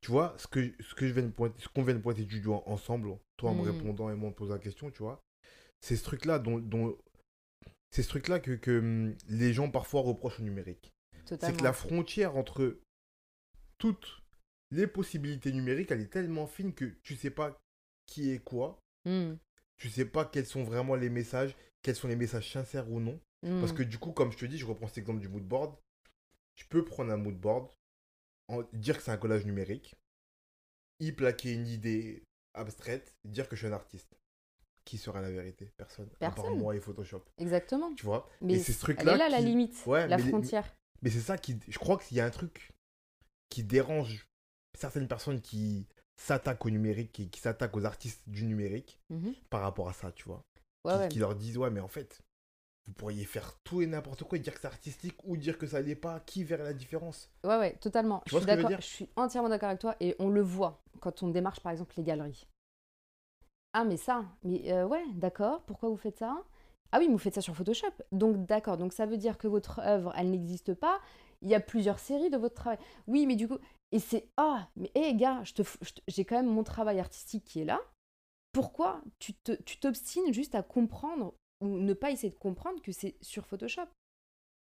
[0.00, 2.24] Tu vois, ce que, ce que je viens de pointer, ce qu'on vient de pointer
[2.24, 3.70] du doigt ensemble, toi en me Mm.
[3.70, 5.22] répondant et moi en me posant la question, tu vois,
[5.80, 6.96] c'est ce truc-là dont, dont
[7.90, 10.90] c'est ce truc-là que, que hum, les gens parfois reprochent au numérique.
[11.26, 12.78] C'est que la frontière entre
[13.78, 14.22] toute
[14.70, 17.58] les possibilités numériques, elle est tellement fine que tu sais pas
[18.06, 18.78] qui est quoi.
[19.04, 19.34] Hmm.
[19.76, 23.20] Tu sais pas quels sont vraiment les messages, quels sont les messages sincères ou non.
[23.60, 23.76] Parce Hmm.
[23.76, 25.76] que du coup, comme je te dis, je reprends cet exemple du mood board.
[26.56, 27.68] Tu peux prendre un mood board,
[28.48, 29.94] en- dire que c'est un collage numérique,
[31.00, 32.22] y plaquer une idée
[32.54, 34.16] abstraite, dire que je suis un artiste.
[34.84, 35.70] Qui sera la vérité?
[35.78, 36.08] Personne.
[36.20, 36.58] À part Personne.
[36.58, 37.24] moi et Photoshop.
[37.38, 37.94] Exactement.
[37.94, 38.28] Tu vois?
[38.42, 40.28] Mais Et c'est ce truc-là Elle est là, la qui- limite, Ouais, la mais les-
[40.28, 40.74] frontière.
[41.02, 41.58] Mais c'est ça qui.
[41.68, 42.70] Je crois qu'il y a un truc
[43.48, 44.26] qui dérange
[44.78, 45.86] certaines personnes qui
[46.16, 49.34] s'attaquent au numérique, qui, qui s'attaquent aux artistes du numérique Mhm.
[49.50, 50.42] par rapport à ça, tu vois?
[50.84, 51.08] Ouais, qui, ouais.
[51.08, 52.20] qui leur disent, ouais, mais en fait,
[52.86, 55.66] vous pourriez faire tout et n'importe quoi et dire que c'est artistique ou dire que
[55.66, 56.20] ça l'est pas.
[56.20, 57.30] Qui verrait la différence?
[57.44, 58.22] Ouais, ouais, totalement.
[58.26, 58.46] Tu je suis
[58.78, 61.94] je suis entièrement d'accord avec toi et on le voit quand on démarche par exemple
[61.96, 62.46] les galeries.
[63.72, 66.36] Ah, mais ça, mais euh, ouais, d'accord, pourquoi vous faites ça?
[66.92, 67.90] Ah oui, mais vous faites ça sur Photoshop.
[68.12, 71.00] Donc d'accord, donc ça veut dire que votre œuvre, elle n'existe pas.
[71.42, 72.78] Il y a plusieurs séries de votre travail.
[73.08, 73.58] Oui, mais du coup,
[73.90, 76.62] et c'est ah, mais hé gars, je te, f- je te- j'ai quand même mon
[76.62, 77.80] travail artistique qui est là.
[78.52, 82.92] Pourquoi tu te, tu t'obstines juste à comprendre ou ne pas essayer de comprendre que
[82.92, 83.86] c'est sur Photoshop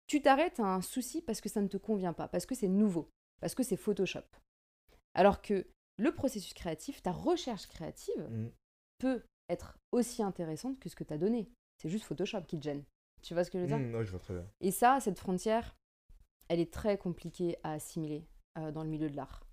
[0.07, 2.67] Tu t'arrêtes à un souci parce que ça ne te convient pas, parce que c'est
[2.67, 3.09] nouveau,
[3.41, 4.23] parce que c'est Photoshop.
[5.13, 5.65] Alors que
[5.97, 8.49] le processus créatif, ta recherche créative, Mm.
[8.99, 11.49] peut être aussi intéressante que ce que tu as donné.
[11.81, 12.83] C'est juste Photoshop qui te gêne.
[13.21, 13.79] Tu vois ce que je veux dire?
[13.79, 14.45] Mm, ouais, je vois très bien.
[14.61, 15.75] Et ça, cette frontière,
[16.49, 18.25] elle est très compliquée à assimiler
[18.57, 19.43] euh, dans le milieu de l'art.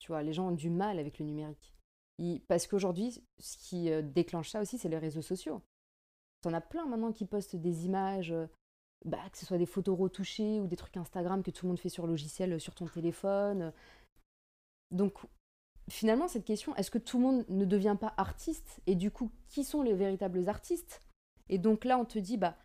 [0.00, 1.72] Tu vois, les gens ont du mal avec le numérique.
[2.18, 5.62] Ils- Parce qu'aujourd'hui, ce qui euh, déclenche ça aussi, c'est les réseaux sociaux.
[6.44, 8.46] T'en as plein maintenant qui postent des images, euh,
[9.06, 11.80] bah, que ce soit des photos retouchées ou des trucs Instagram que tout le monde
[11.80, 13.72] fait sur logiciel, euh, sur ton téléphone.
[14.90, 15.14] Donc,
[15.88, 18.82] finalement, cette question, est-ce que tout le monde ne devient pas artiste?
[18.86, 21.00] Et du coup, qui sont les véritables artistes?
[21.48, 22.58] Et donc là, on te dit, bah,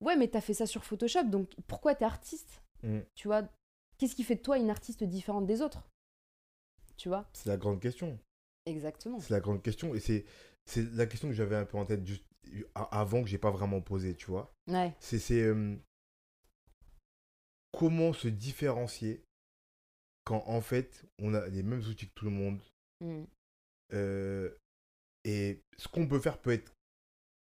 [0.00, 2.60] ouais, mais t'as fait ça sur Photoshop, donc pourquoi t'es artiste?
[2.82, 3.02] Mm.
[3.14, 3.44] Tu vois,
[3.98, 5.88] qu'est-ce qui fait de toi une artiste différente des autres?
[6.96, 7.28] Tu vois?
[7.34, 8.18] C'est la grande question.
[8.66, 9.20] Exactement.
[9.20, 9.94] C'est la grande question.
[9.94, 10.24] Et c'est,
[10.64, 12.24] c'est la question que j'avais un peu en tête juste
[12.74, 14.52] avant que j'ai pas vraiment posée, tu vois.
[14.68, 14.94] Ouais.
[15.00, 15.76] C'est, euh,
[17.72, 19.24] comment se différencier
[20.24, 22.60] quand en fait on a les mêmes outils que tout le monde
[23.00, 23.24] Mm.
[23.94, 24.50] euh,
[25.24, 26.72] et ce qu'on peut faire peut être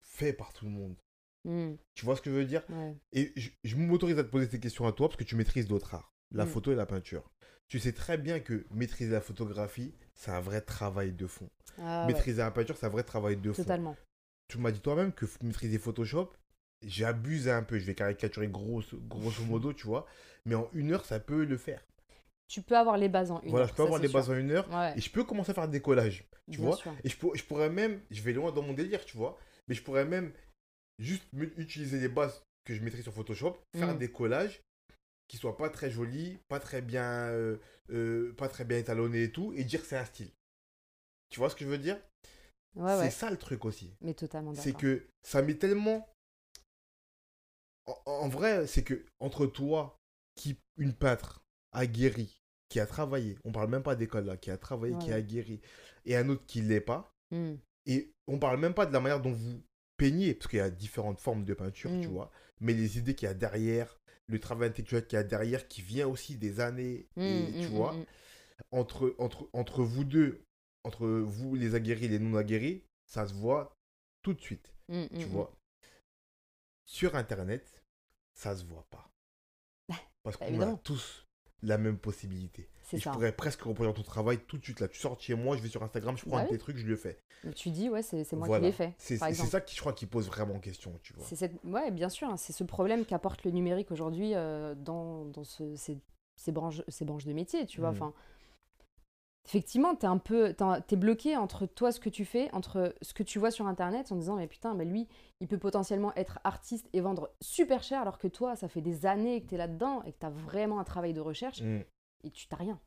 [0.01, 0.95] fait par tout le monde.
[1.43, 1.73] Mm.
[1.95, 2.63] Tu vois ce que je veux dire?
[2.69, 2.95] Ouais.
[3.11, 5.67] Et je, je m'autorise à te poser ces questions à toi parce que tu maîtrises
[5.67, 6.49] d'autres arts, la Mm.
[6.49, 7.29] photo et la peinture.
[7.67, 11.49] Tu sais très bien que maîtriser la photographie, c'est un vrai travail de fond.
[11.77, 13.63] Ah ouais, maîtriser la peinture, c'est un vrai travail de fond.
[14.51, 16.29] Tu m'as dit toi-même que maîtriser Photoshop,
[16.85, 17.79] j'abuse un peu.
[17.79, 20.05] Je vais caricaturer grosso, grosso modo, tu vois.
[20.45, 21.81] Mais en une heure, ça peut le faire.
[22.49, 24.19] Tu peux avoir les bases en une voilà, heure, je peux ça, avoir les sûr.
[24.19, 24.67] bases en une heure.
[24.69, 26.25] Ouais, Et je peux commencer à faire des collages.
[26.49, 26.75] tu bien vois.
[26.75, 26.91] sûr.
[27.05, 29.37] Et je, pour- je pourrais même, je vais loin dans mon délire, tu vois.
[29.69, 30.33] Mais je pourrais même
[30.99, 31.23] juste
[31.57, 33.99] utiliser les bases que je maîtrise sur Photoshop, faire Mm.
[33.99, 34.61] des collages
[35.29, 37.57] qui soient pas très jolis, pas très bien, euh,
[37.91, 40.31] euh, pas très bien étalonnés et tout, et dire que c'est un style.
[41.29, 41.97] Tu vois ce que je veux dire?
[42.75, 43.09] Ouais, C'est ouais.
[43.09, 43.93] ça le truc aussi.
[44.01, 46.07] Mais totalement c'est que ça met tellement.
[47.85, 49.97] En, en vrai, c'est que entre toi,
[50.35, 54.57] qui une peintre aguerrie, qui a travaillé, on parle même pas d'école là, qui a
[54.57, 55.15] travaillé, qui Ouais.
[55.17, 55.61] aguerri,
[56.05, 57.55] et un autre qui l'est pas, Mm.
[57.85, 59.61] et on parle même pas de la manière dont vous
[59.97, 62.11] peignez, parce qu'il y a différentes formes de peinture, tu Mm.
[62.11, 63.97] vois, mais les idées qu'il y a derrière,
[64.27, 67.59] le travail intellectuel qu'il y a derrière, qui vient aussi des années, Mm, et mm,
[67.61, 67.95] tu vois,
[68.71, 70.41] entre, entre, entre vous deux,
[70.83, 73.75] entre vous les aguerris et les non aguerris, ça se voit
[74.21, 75.55] tout de suite Mm, tu mm, vois.
[76.85, 77.83] Sur Internet,
[78.33, 79.07] ça se voit pas.
[80.23, 81.25] Parce Bah, qu'on a tous
[81.63, 82.69] la même possibilité.
[82.93, 84.87] Et je pourrais presque reproduire ton travail tout de suite là.
[84.89, 86.55] Tu sors de chez moi, je vais sur Instagram, je prends Bah un de oui.
[86.55, 87.17] tes trucs, je le fais.
[87.55, 88.61] Tu dis, ouais, c'est moi Voilà.
[88.61, 91.23] qui l'ai fait, C'est ça qui, je crois, qui pose vraiment question, tu vois.
[91.25, 91.53] Cette...
[91.63, 95.75] Ouais, bien sûr, hein, c'est ce problème qu'apporte le numérique aujourd'hui euh, dans, dans ce-
[95.75, 95.97] ces,
[96.35, 97.89] ces branches, ces branches de métier, tu vois.
[97.89, 98.13] Enfin,
[99.45, 103.13] effectivement, t'es un peu, t'es t'es bloqué entre toi, ce que tu fais, entre ce
[103.13, 105.07] que tu vois sur Internet, en disant, mais putain, mais lui,
[105.39, 109.05] il peut potentiellement être artiste et vendre super cher, alors que toi, ça fait des
[109.05, 111.81] années que t'es là-dedans et que t'as vraiment un travail de recherche Mm.
[112.23, 112.79] et tu t'as rien,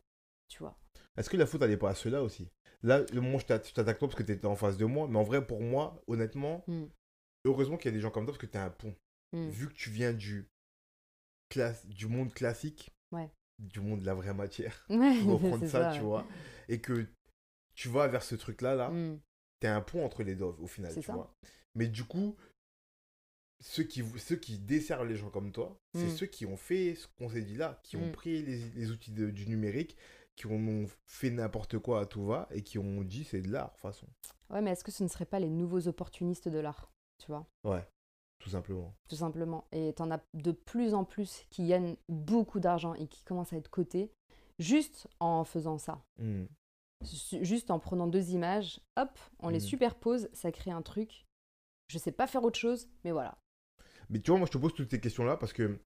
[0.48, 0.78] tu vois.
[1.16, 2.48] Est-ce que la faute, elle n'est pas à ceux-là aussi?
[2.82, 4.76] Là, le moment où je t'atta- je t'attaque toi parce que tu étais en face
[4.76, 6.84] de moi, mais en vrai, pour moi, honnêtement, Mm.
[7.46, 8.94] heureusement qu'il y a des gens comme toi parce que tu es un pont.
[9.32, 9.48] Mm.
[9.48, 10.48] Vu que tu viens du,
[11.50, 13.30] classe, du monde classique, Ouais.
[13.58, 16.26] Du monde de la vraie matière, Ouais, pour reprendre ça, tu vois,
[16.68, 17.06] et que
[17.74, 19.20] tu vas vers ce truc-là, là, Mm.
[19.60, 21.12] t'es un pont entre les deux au final, tu ça.
[21.14, 21.34] vois.
[21.74, 22.36] Mais du coup,
[23.60, 26.16] ceux qui, ceux qui desservent les gens comme toi, c'est Mm.
[26.16, 28.12] ceux qui ont fait ce qu'on s'est dit là, qui ont Mm.
[28.12, 29.96] pris les, les outils de- du numérique,
[30.36, 33.68] qui ont fait n'importe quoi à tout va, et qui ont dit c'est de l'art,
[33.68, 34.06] de toute façon.
[34.50, 37.46] Ouais, mais est-ce que ce ne seraient pas les nouveaux opportunistes de l'art, tu vois?
[37.64, 37.86] Ouais,
[38.38, 38.94] tout simplement.
[39.08, 39.66] tout simplement.
[39.72, 43.56] Et t'en as de plus en plus qui gagnent beaucoup d'argent et qui commencent à
[43.56, 44.12] être cotés.
[44.58, 46.04] Juste en faisant ça.
[46.18, 46.44] Hmm.
[47.42, 49.64] Juste en prenant deux images, hop, on les Mhm.
[49.64, 51.26] superpose, ça crée un truc.
[51.88, 53.36] Je sais pas faire autre chose, mais voilà.
[54.10, 55.78] Mais tu vois, moi, je te pose toutes ces questions-là parce que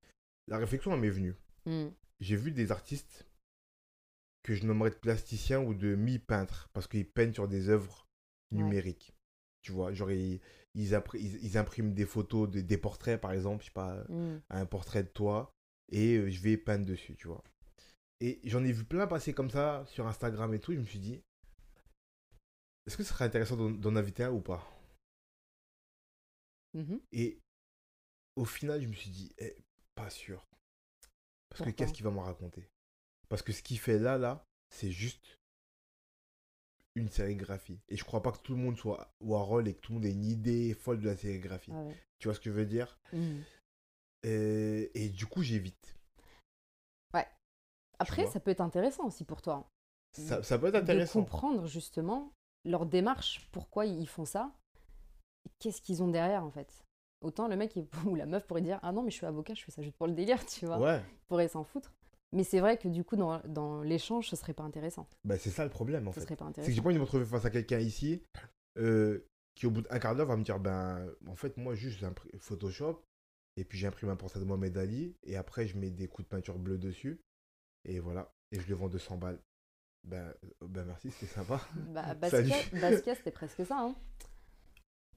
[0.49, 1.35] la réflexion, m'est venue.
[1.67, 1.89] Mm.
[2.21, 3.27] J'ai vu des artistes
[4.43, 8.07] que je nommerais de plasticiens ou de mi-peintres parce qu'ils peignent sur des œuvres
[8.53, 8.59] Ouais.
[8.63, 9.15] numériques.
[9.63, 10.41] Tu vois, genre, ils,
[10.81, 14.05] ils, impr- ils- ils impriment des photos, de- des portraits, par exemple, je sais pas,
[14.09, 14.41] Mm.
[14.51, 15.51] un portrait de toi
[15.91, 17.43] et euh, je vais peindre dessus, tu vois.
[18.21, 20.73] Et j'en ai vu plein passer comme ça sur Instagram et tout.
[20.73, 21.23] Je me suis dit,
[22.87, 24.67] est-ce que ce serait intéressant d'en inviter un ou pas?
[26.75, 27.01] Mhm.
[27.13, 27.41] Et
[28.37, 29.57] au final, je me suis dit, eh,
[29.95, 30.45] pas sûr.
[31.49, 32.69] Parce que qu'est-ce qu'il va me raconter?
[33.29, 35.38] Parce que ce qu'il fait là, là, c'est juste
[36.99, 37.81] une sérigraphie.
[37.89, 40.07] Et je crois pas que tout le monde soit Warhol et que tout le monde
[40.07, 41.71] ait une idée folle de la sérigraphie.
[41.75, 41.97] Ah ouais.
[42.19, 42.99] Tu vois ce que je veux dire?
[43.13, 43.39] Mm.
[44.25, 45.95] et, et du coup, j'évite.
[48.01, 48.31] Après, vois?
[48.31, 49.69] ça peut être intéressant aussi pour toi.
[50.13, 51.21] Ça, ça peut être de intéressant.
[51.21, 52.33] comprendre justement
[52.65, 54.53] leur démarche, pourquoi ils font ça,
[55.59, 56.85] qu'est-ce qu'ils ont derrière en fait.
[57.21, 59.55] Autant le mec il- ou la meuf pourrait dire Ah non, mais je suis avocat,
[59.55, 60.79] je fais ça juste pour le délire, tu vois.
[60.79, 61.93] Ouais, Il pourrait s'en foutre.
[62.33, 65.09] Mais c'est vrai que du coup, dans, dans l'échange, ce serait pas intéressant.
[65.25, 66.27] bah, c'est ça le problème en Ce fait.
[66.27, 66.83] serait pas C'est que j'ai intéressant.
[66.83, 68.23] pas envie de me retrouver face à quelqu'un ici
[68.79, 69.25] euh,
[69.55, 72.05] qui, au bout d'un quart d'heure, va me dire Ben, en fait, moi, juste
[72.39, 73.03] Photoshop
[73.57, 76.31] et puis j'imprime un portrait de Mohamed Ali et après, je mets des coups de
[76.37, 77.21] peinture bleue dessus
[77.85, 78.31] et voilà.
[78.53, 79.41] Et je le vends 200 balles.
[80.05, 81.61] Ben, euh, ben merci, c'était sympa.
[81.89, 83.79] Bah, Basquiat, c'était presque ça.
[83.81, 83.97] Hein.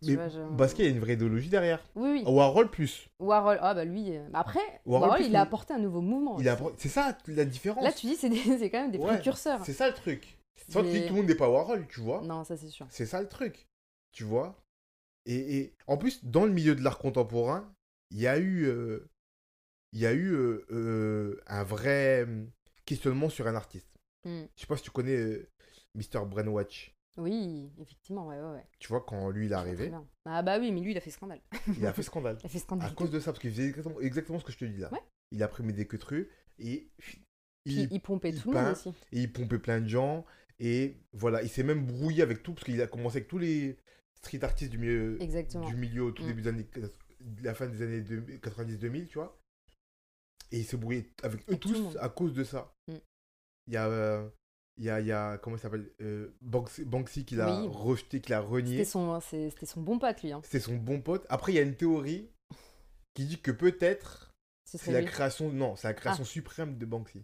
[0.04, 1.80] Tu Mais vois, je- Basquiat, il y a une vraie idéologie derrière.
[1.95, 2.24] Oui, oui.
[2.26, 3.08] Warhol plus.
[3.20, 4.16] Warhol, ah bah lui.
[4.18, 6.39] euh, Après, Warhol, Warhol, plus, il a apporté un nouveau mouvement.
[6.39, 6.76] Il a aussi.
[6.78, 7.84] C'est ça la différence.
[7.84, 9.64] Là, tu dis, c'est des- c'est quand même des Ouais, précurseurs.
[9.64, 10.38] C'est ça le truc.
[10.70, 12.22] Sans que Mais- tout le monde n'est pas Warhol, tu vois.
[12.22, 12.88] Non, ça c'est sûr.
[12.89, 13.68] C'est ça le truc.
[14.12, 14.58] Tu vois
[15.28, 17.72] et, et en plus, dans le milieu de l'art contemporain,
[18.10, 19.08] il y a eu, euh,
[19.93, 22.49] il y a eu euh, euh, un vrai hum,
[22.86, 23.88] questionnement sur un artiste.
[24.26, 24.45] Hmm.
[24.56, 25.47] Je sais pas si tu connais euh,
[25.95, 26.26] Mr.
[26.26, 26.91] Brainwatch.
[27.18, 28.66] Oui, effectivement, ouais, ouais, ouais.
[28.80, 29.91] Tu vois, quand lui il est arrivé.
[30.26, 31.41] Ah bah oui, mais lui, il a fait scandale.
[31.78, 32.38] il a fait scandale.
[32.41, 32.89] Il a fait scandale.
[32.89, 34.91] À cause de ça, parce qu'il faisait exactement, exactement ce que je te dis là.
[34.93, 35.01] Ouais.
[35.32, 36.89] Il a pris des queutrues et
[37.66, 38.89] il, il pompait il tout le monde aussi.
[39.12, 40.26] et il pompait plein de gens.
[40.59, 43.78] Et voilà, il s'est même brouillé avec tout, parce qu'il a commencé avec tous les
[44.16, 45.68] street artistes du milieu, Exactement.
[45.68, 46.28] du milieu au tout Mm.
[46.28, 46.68] début des années,
[47.43, 48.01] la fin des années
[48.39, 49.38] 90-2000, tu vois.
[50.51, 52.74] Et il s'est brouillé avec eux Avec tous à cause de ça.
[52.88, 52.93] Mm.
[53.68, 54.30] Il y a, euh,
[54.78, 57.68] il y a, y a, comment il s'appelle euh, Banksy, Banksy qui l'a Oui.
[57.72, 58.78] rejeté, qui l'a renié.
[58.80, 60.32] C'était son, c'était son bon pote, lui.
[60.32, 60.42] Hein.
[60.44, 61.26] C'était son bon pote.
[61.30, 62.30] Après, il y a une théorie
[63.14, 64.32] qui dit que peut-être
[64.66, 67.24] Ce c'est la création, non, c'est la création suprême de Banksy.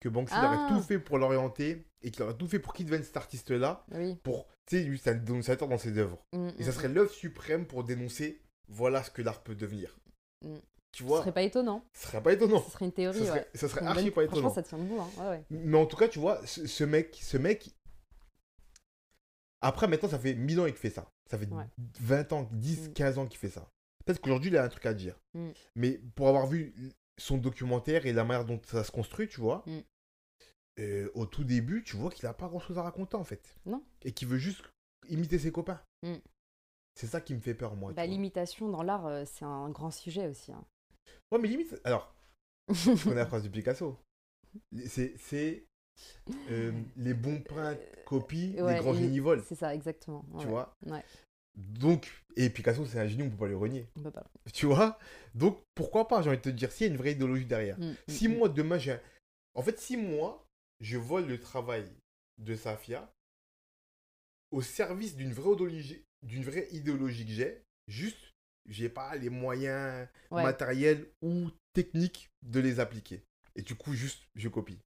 [0.00, 0.46] Que Banksy Ah.
[0.46, 3.84] aurait tout fait pour l'orienter et qu'il aurait tout fait pour qu'il devienne cet artiste-là.
[3.90, 4.16] Oui.
[4.22, 6.24] Pour, tu sais, lui, c'est un dénonciateur dans ses œuvres.
[6.32, 9.98] Mm, Et mm, ça serait l'œuvre suprême pour dénoncer voilà ce que l'art peut devenir.
[10.42, 10.56] Mm.
[10.92, 11.84] Tu Ce serait pas étonnant.
[11.92, 12.62] ce serait pas étonnant.
[12.62, 13.48] Ce serait une Ça théorie, serait, ouais.
[13.54, 14.54] ça serait archi bonne- pas Franchement, étonnant.
[14.54, 15.00] ça tient debout.
[15.00, 15.10] Hein.
[15.18, 15.44] Ouais, ouais.
[15.50, 17.70] Mais en tout cas, tu vois, ce, ce mec, ce mec.
[19.60, 21.10] Après, maintenant, ça fait 1000 ans qu'il fait ça.
[21.30, 21.66] Ça fait Ouais.
[22.00, 22.92] 20 ans, 10, Mm.
[22.94, 23.70] 15 ans qu'il fait ça.
[24.04, 25.20] Peut-être qu'aujourd'hui, il a un truc à dire.
[25.34, 25.50] Mm.
[25.76, 26.74] Mais pour avoir vu
[27.18, 29.78] son documentaire et la manière dont ça se construit, tu vois, Mm.
[30.80, 33.54] euh, au tout début, tu vois qu'il a pas grand-chose à raconter, en fait.
[33.66, 33.84] Non.
[34.02, 34.62] Et qu'il veut juste
[35.08, 35.80] imiter ses copains.
[36.02, 36.14] Mm.
[36.94, 37.92] C'est ça qui me fait peur, moi.
[37.92, 40.52] Bah, l'imitation dans l'art, euh, c'est un grand sujet aussi.
[40.52, 40.64] hein.
[41.30, 42.14] Ouais, mais limite, alors,
[42.68, 43.96] je connais la phrase du Picasso.
[44.86, 45.66] C'est,
[46.50, 49.42] euh, les bons peintres copient, Ouais, les grands génies volent.
[49.46, 50.24] C'est ça, exactement.
[50.38, 50.50] Tu ouais.
[50.52, 51.04] vois Ouais.
[51.56, 53.86] Donc, et Picasso, c'est un génie, on peut pas le renier.
[53.96, 54.24] On peut pas.
[54.52, 54.98] Tu vois
[55.34, 57.78] Donc, pourquoi pas, j'ai envie de te dire, s'il y a une vraie idéologie derrière.
[57.78, 58.36] Mm, mm, Si mm.
[58.38, 58.92] moi, demain, j'ai.
[58.92, 59.00] un-
[59.54, 60.46] En fait, si moi,
[60.80, 61.84] je vole le travail
[62.38, 63.12] de Safia
[64.50, 68.29] au service d'une vraie idéologie, d'une vraie idéologie que j'ai, juste,
[68.66, 70.42] j'ai pas les moyens Ouais.
[70.42, 73.24] matériels ou techniques de les appliquer.
[73.56, 74.78] Et du coup, juste, je copie.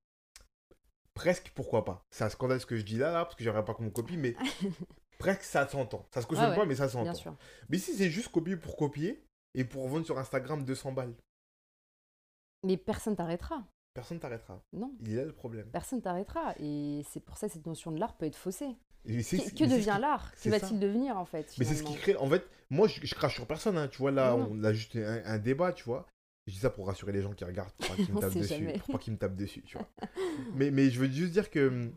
[1.14, 2.04] Presque, pourquoi pas.
[2.10, 3.90] C'est un scandale ce que je dis là, là parce que j'aimerais pas qu'on me
[3.90, 4.34] copie, mais
[5.18, 6.06] presque ça s'entend.
[6.12, 7.36] Ça se cautionne Ouais, ouais, pas, mais ça s'entend.
[7.68, 11.14] Mais si c'est juste copier pour copier et pour vendre sur Instagram 200 balles,
[12.64, 13.64] Mais personne t'arrêtera.
[13.94, 14.60] personne t'arrêtera.
[14.72, 14.92] Non.
[15.02, 15.70] Il est là le problème.
[15.70, 16.54] Personne t'arrêtera.
[16.58, 18.74] Et c'est pour ça que cette notion de l'art peut être faussée.
[19.07, 20.32] Et Que, devient l'art?
[20.40, 22.16] Que va-t-il devenir en fait Mais c'est ce qui crée.
[22.16, 23.76] En fait, moi, je, je crache sur personne.
[23.76, 26.07] hein, tu vois, là, Non, on a juste un, un débat, tu vois.
[26.46, 28.48] Je dis ça pour rassurer les gens qui regardent, pour pas qu'ils me tapent dessus.
[28.48, 28.78] jamais.
[28.78, 29.88] Pour pas qu'ils me tapent dessus, tu vois.
[30.55, 31.94] mais, mais je veux juste dire que hum,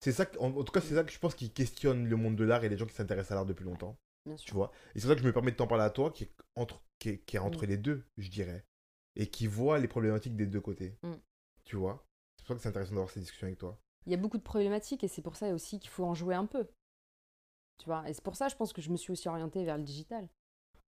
[0.00, 2.16] c'est ça, que- en, en tout cas, c'est ça que je pense qui questionne le
[2.16, 3.96] monde de l'art et les gens qui s'intéressent à l'art depuis longtemps,
[4.26, 4.70] Bien tu vois.
[4.94, 6.30] Et c'est pour ça que je me permets de t'en parler à toi, qui est
[6.56, 7.68] entre, qui est, qui est entre Mm.
[7.68, 8.64] les deux, je dirais.
[9.16, 10.98] Et qui voit les problématiques des deux côtés.
[11.02, 11.12] Mm.
[11.64, 12.04] Tu vois.
[12.36, 13.80] C'est pour ça que c'est intéressant d'avoir ces discussions avec toi.
[14.06, 16.34] Il y a beaucoup de problématiques et c'est pour ça aussi qu'il faut en jouer
[16.34, 16.66] un peu.
[17.78, 19.76] Tu vois Et c'est pour ça, je pense que je me suis aussi orientée vers
[19.78, 20.28] le digital.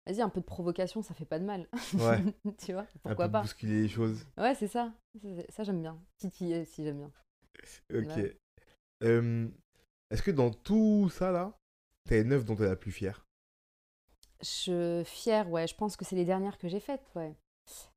[0.05, 1.67] Vas-y, un peu de provocation, ça fait pas de mal.
[1.95, 2.23] Ouais.
[2.59, 3.41] tu vois, Un pourquoi peu pas?
[3.41, 4.25] bousculer les choses.
[4.37, 4.93] Ouais, c'est ça.
[5.49, 6.01] Ça, j'aime bien.
[6.17, 7.11] Titiller, si j'aime bien.
[7.93, 8.19] Ok.
[9.03, 9.47] Euh,
[10.09, 11.57] Est-ce que dans tout ça là,
[12.05, 13.25] t'as une œuvre dont t'es la plus fière?
[14.41, 17.35] Je fière, ouais, je pense que c'est les dernières que j'ai faites, ouais.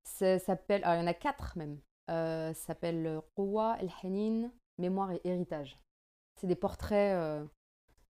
[0.05, 1.79] Ça s'appelle, ah, il y en a quatre même.
[2.11, 4.51] Euh, ça s'appelle Rowa El Hanin,
[4.81, 5.79] Mémoire et Héritage.
[6.37, 7.45] C'est des portraits euh,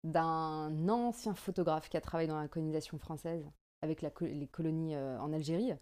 [0.04, 3.50] d'un ancien photographe qui a travaillé dans la colonisation française
[3.82, 5.72] avec les colonies euh, en Algérie.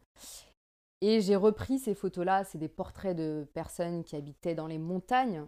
[1.01, 5.47] Et j'ai repris ces photos-là, c'est des portraits de personnes qui habitaient dans les montagnes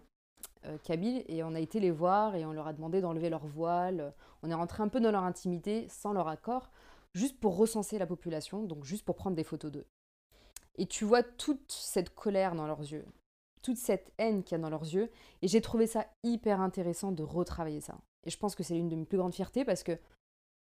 [0.65, 3.45] euh, kabyles et on a été les voir et on leur a demandé d'enlever leur
[3.45, 4.13] voile.
[4.43, 6.69] On est rentré un peu dans leur intimité sans leur accord
[7.13, 9.85] juste pour recenser la population, donc juste pour prendre des photos d'eux.
[10.75, 13.05] Et tu vois toute cette colère dans leurs yeux,
[13.61, 15.09] toute cette haine qu'il y a dans leurs yeux,
[15.41, 17.99] et j'ai trouvé ça hyper intéressant de retravailler ça.
[18.25, 19.97] Et je pense que c'est l'une de mes plus grandes fiertés parce que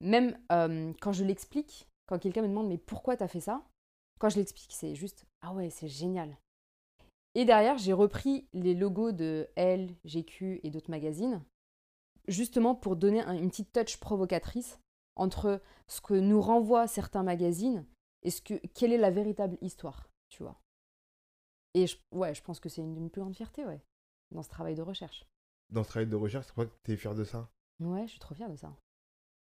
[0.01, 3.63] même euh, quand je l'explique, quand quelqu'un me demande mais pourquoi t'as fait ça,
[4.19, 6.37] quand je l'explique, c'est juste ah ouais, c'est génial.
[7.35, 11.41] Et derrière, j'ai repris les logos de Elle, GQ et d'autres magazines,
[12.27, 14.79] justement pour donner un- une petite touch provocatrice
[15.15, 17.85] entre ce que nous renvoient certains magazines
[18.23, 20.57] et ce que, quelle est la véritable histoire, tu vois.
[21.73, 23.81] Et je, ouais, je pense que c'est une de mes plus grandes fiertés, ouais,
[24.31, 25.25] dans ce travail de recherche.
[25.69, 27.49] Dans ce travail de recherche, c'est quoi que t'es fier de ça
[27.79, 28.75] Ouais, je suis trop fière de ça.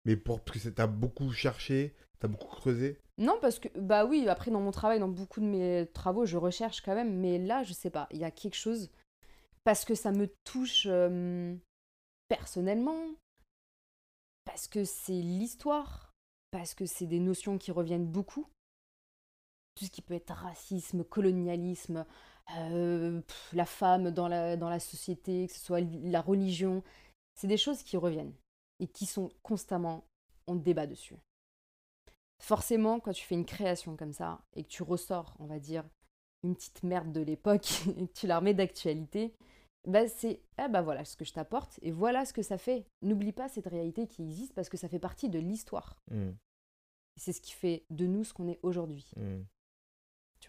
[0.04, 3.00] Mais pour parce que t'as beaucoup cherché, t'as beaucoup creusé.
[3.16, 6.36] Non, parce que, bah oui, après, dans mon travail, dans beaucoup de mes travaux, je
[6.36, 8.90] recherche quand même, mais là, je sais pas, il y a quelque chose,
[9.64, 11.56] parce que ça me touche euh,
[12.28, 13.14] personnellement,
[14.44, 16.14] parce que c'est l'histoire,
[16.50, 18.46] parce que c'est des notions qui reviennent beaucoup.
[19.78, 22.04] Tout ce qui peut être racisme, colonialisme,
[22.58, 26.82] euh, pff, la femme dans la, dans la société, que ce soit la religion,
[27.34, 28.34] c'est des choses qui reviennent
[28.80, 30.04] et qui sont constamment,
[30.48, 31.16] on débat dessus
[32.40, 35.84] forcément, quand tu fais une création comme ça et que tu ressors, on va dire,
[36.42, 39.34] une petite merde de l'époque et que tu la remets d'actualité,
[39.86, 42.86] bah c'est ah bah voilà ce que je t'apporte et voilà ce que ça fait.
[43.02, 45.96] N'oublie pas cette réalité qui existe parce que ça fait partie de l'histoire.
[46.10, 46.32] Hmm,
[47.16, 49.42] C'est ce qui fait de nous ce qu'on est aujourd'hui, hmm.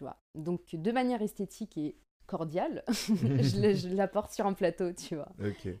[0.00, 0.16] Tu vois.
[0.34, 1.94] Donc de manière esthétique et
[2.24, 5.30] cordiale, je l'apporte sur un plateau, tu vois.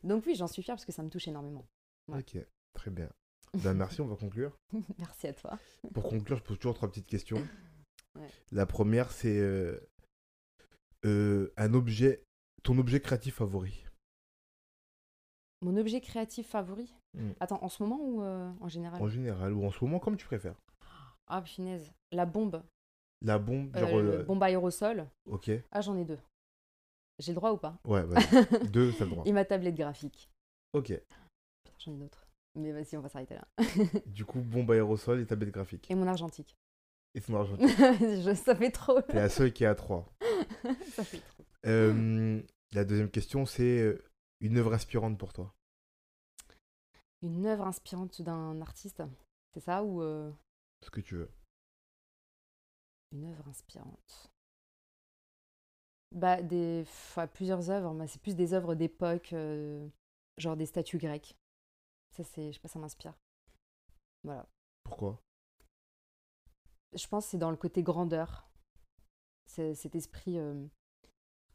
[0.04, 1.66] Donc oui, j'en suis fière parce que ça me touche énormément.
[2.08, 2.18] Ouais.
[2.18, 2.44] ok,
[2.74, 3.08] très bien.
[3.54, 4.56] Ben, merci, on va conclure.
[4.98, 5.58] Merci à toi.
[5.94, 7.42] Pour conclure, je pose toujours trois petites questions.
[8.16, 8.28] Ouais.
[8.50, 9.78] La première, c'est euh,
[11.04, 12.24] euh, un objet,
[12.64, 13.84] ton objet créatif favori?
[15.62, 16.92] Mon objet créatif favori?
[17.14, 17.30] Mm.
[17.38, 19.00] Attends, en ce moment ou euh, en général?
[19.00, 20.60] En général ou en ce moment, comme tu préfères.
[21.28, 21.92] Ah, punaise.
[22.10, 22.64] La bombe.
[23.22, 23.88] La bombe, genre.
[23.94, 25.06] Euh, euh, bombe aérosol.
[25.26, 26.18] Ok, Ah, j'en ai deux.
[27.18, 27.78] J'ai le droit ou pas?
[27.84, 28.02] Ouais.
[28.72, 29.24] Deux, t'as le droit.
[29.26, 30.30] Et ma tablette graphique.
[30.72, 32.26] Ok, Putain, j'en ai d'autres.
[32.54, 33.46] Mais vas-y, on va s'arrêter là.
[34.06, 35.90] du coup, bombe aérosol et tablette graphique.
[35.90, 36.56] Et mon argentique.
[37.14, 37.56] Et ton argent.
[37.60, 39.02] Je- ça fait trop.
[39.02, 40.10] T'es la seule qui est à trois.
[40.92, 41.44] ça fait trop.
[41.66, 42.40] Euh,
[42.72, 43.98] la deuxième question, c'est
[44.40, 45.52] une œuvre inspirante pour toi.
[47.22, 49.02] Une œuvre inspirante d'un artiste?
[49.52, 50.30] C'est ça ou euh,
[50.82, 51.30] Ce que tu veux.
[53.12, 54.30] Une œuvre inspirante
[56.12, 57.92] Bah, des, enfin, plusieurs œuvres.
[57.94, 59.88] mais c'est plus des œuvres d'époque, euh,
[60.38, 61.36] genre des statues grecques.
[62.10, 63.14] Ça, c'est, je sais pas, ça m'inspire.
[64.24, 64.46] Voilà.
[64.84, 65.20] Pourquoi?
[66.92, 68.48] Je pense que c'est dans le côté grandeur.
[69.46, 70.66] C'est cet esprit euh,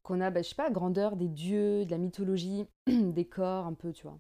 [0.04, 3.74] qu'on a, bah, je sais pas, grandeur des dieux, de la mythologie, des corps, un
[3.74, 4.20] peu, tu vois.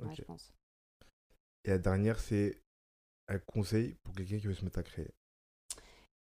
[0.00, 0.52] Ouais, je pense.
[1.64, 2.62] Et la dernière, c'est
[3.28, 5.10] un conseil pour quelqu'un qui veut se mettre à créer.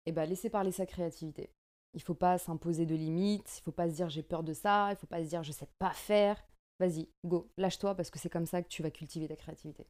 [0.06, 1.50] Et bah, laisser parler sa créativité.
[1.94, 4.88] Il faut pas s'imposer de limites, il faut pas se dire j'ai peur de ça,
[4.90, 6.42] il faut pas se dire je sais pas faire.
[6.80, 9.86] Vas-y, go, lâche-toi parce que c'est comme ça que tu vas cultiver ta créativité.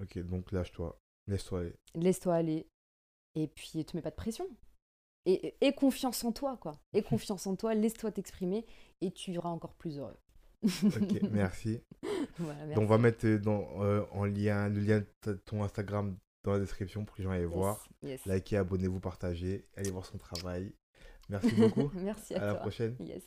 [0.00, 0.98] Ok, donc lâche-toi.
[1.26, 1.74] Laisse-toi aller.
[1.94, 2.66] Laisse-toi aller
[3.34, 4.46] et puis te mets pas de pression.
[5.24, 6.78] Et, et- aie confiance en toi, quoi.
[6.92, 8.66] Aie confiance en toi, laisse-toi t'exprimer
[9.00, 10.16] et tu seras encore plus heureux.
[10.84, 11.80] Ok, merci.
[12.38, 12.74] Voilà, merci.
[12.74, 16.52] Donc on va mettre euh, dans, euh, en lien le lien de ton Instagram dans
[16.52, 17.88] la description pour que les gens aillent Yes, voir.
[18.02, 18.26] yes.
[18.26, 20.72] Likez, abonnez-vous, partagez, allez voir son travail.
[21.28, 21.90] Merci beaucoup.
[21.94, 22.96] Merci à à, la prochaine.
[23.00, 23.22] Yes.